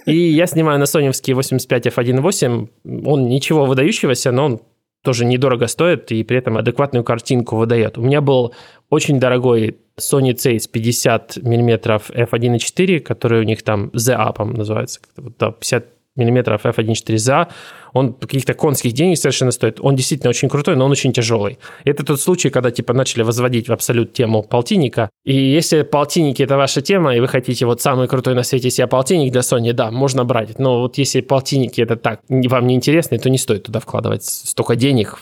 [0.07, 2.69] И я снимаю на соневский 85 f1.8.
[3.05, 4.61] Он ничего выдающегося, но он
[5.03, 7.99] тоже недорого стоит и при этом адекватную картинку выдает.
[7.99, 8.55] У меня был
[8.89, 15.01] очень дорогой Sony Zeiss 50 мм f1.4, который у них там The Up называется,
[15.39, 15.86] 50
[16.16, 17.48] миллиметров f1.4ZA,
[17.93, 19.78] он каких-то конских денег совершенно стоит.
[19.80, 21.59] Он действительно очень крутой, но он очень тяжелый.
[21.84, 25.10] Это тот случай, когда типа начали возводить в абсолют тему полтинника.
[25.24, 28.86] И если полтинники это ваша тема, и вы хотите вот самый крутой на свете себе
[28.86, 30.59] полтинник для Sony, да, можно брать.
[30.59, 34.76] Но вот если полтинники это так, вам не интересно, то не стоит туда вкладывать столько
[34.76, 35.18] денег.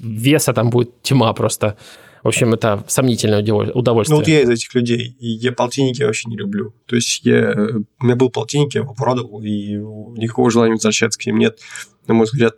[0.00, 1.76] Веса там будет тьма просто.
[2.22, 4.14] В общем, это сомнительное удовольствие.
[4.14, 6.72] Ну, вот я из этих людей, и я полтинники вообще не люблю.
[6.86, 7.52] То есть я,
[8.00, 11.58] у меня был полтинник, я его продал, и никакого желания возвращаться к ним нет.
[12.06, 12.54] На мой взгляд,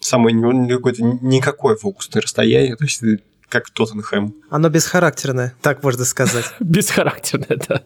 [0.00, 0.34] самое
[0.68, 2.76] какое-то никакое фокусное расстояние.
[2.76, 3.02] То есть
[3.52, 4.34] как Тоттенхэм.
[4.48, 6.46] Оно бесхарактерное, так можно сказать.
[6.60, 7.82] бесхарактерное, да.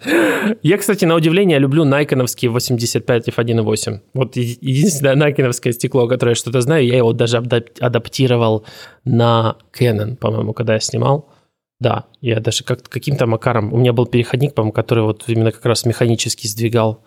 [0.63, 4.01] Я, кстати, на удивление люблю найконовские 85 f1.8.
[4.15, 8.65] Вот единственное найконовское стекло, которое я что-то знаю, я его даже адаптировал
[9.05, 11.33] на Canon, по-моему, когда я снимал.
[11.81, 13.73] Да, я даже как каким-то макаром...
[13.75, 17.05] У меня был переходник, по-моему, который вот именно как раз механически сдвигал.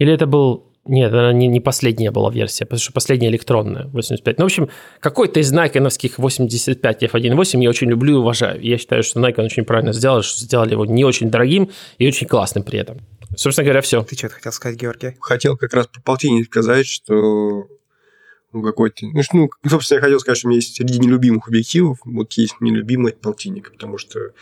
[0.00, 4.38] Или это был нет, она не, не последняя была версия, потому что последняя электронная, 85.
[4.38, 4.68] Ну, в общем,
[4.98, 8.60] какой-то из Nikon 85 F1.8 я очень люблю и уважаю.
[8.60, 12.26] Я считаю, что Nikon очень правильно сделал, что сделали его не очень дорогим и очень
[12.26, 12.98] классным при этом.
[13.36, 14.02] Собственно говоря, все.
[14.02, 15.16] Ты что-то хотел сказать, Георгий?
[15.20, 17.68] Хотел как раз про полтинник сказать, что
[18.52, 19.06] ну, какой-то...
[19.06, 22.56] Ну, ну, собственно, я хотел сказать, что у меня есть среди нелюбимых объективов, вот есть
[22.60, 24.32] нелюбимый полтинник, потому что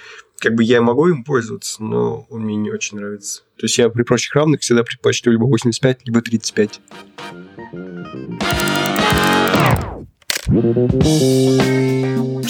[0.41, 3.43] как бы я могу им пользоваться, но он мне не очень нравится.
[3.57, 6.81] То есть я при прочих равных всегда предпочту либо 85, либо 35.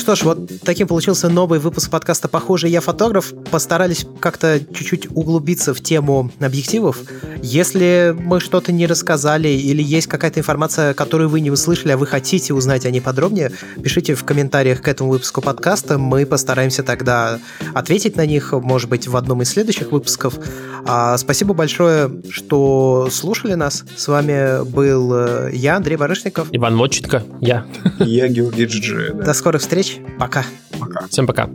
[0.01, 3.35] Что ж, вот таким получился новый выпуск подкаста «Похоже, я фотограф».
[3.51, 6.97] Постарались как-то чуть-чуть углубиться в тему объективов.
[7.43, 12.07] Если мы что-то не рассказали или есть какая-то информация, которую вы не услышали, а вы
[12.07, 13.53] хотите узнать о ней подробнее,
[13.83, 15.99] пишите в комментариях к этому выпуску подкаста.
[15.99, 17.39] Мы постараемся тогда
[17.75, 20.39] ответить на них, может быть, в одном из следующих выпусков.
[20.87, 23.85] А, спасибо большое, что слушали нас.
[23.95, 26.49] С вами был э, я, Андрей Барышников.
[26.53, 27.67] Иван Моченко, я.
[27.99, 29.13] Я Георгий Джи.
[29.13, 29.99] До скорых встреч.
[30.19, 30.45] Пока.
[30.79, 31.07] Пока.
[31.09, 31.49] Всем пока.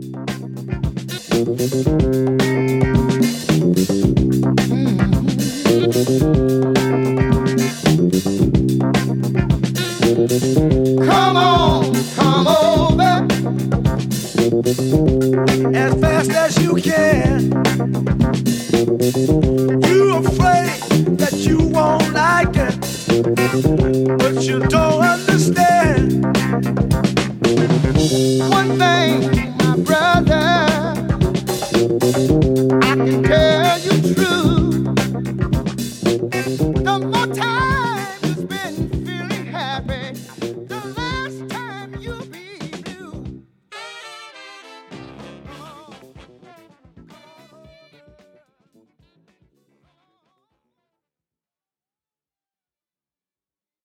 [11.08, 13.26] Come on, come over
[15.74, 17.50] as fast as you can.
[19.86, 20.78] You afraid
[21.18, 22.78] that you won't like it,
[24.18, 26.15] but you don't understand.
[29.84, 30.66] Brother,
[32.82, 34.25] I can tell you true.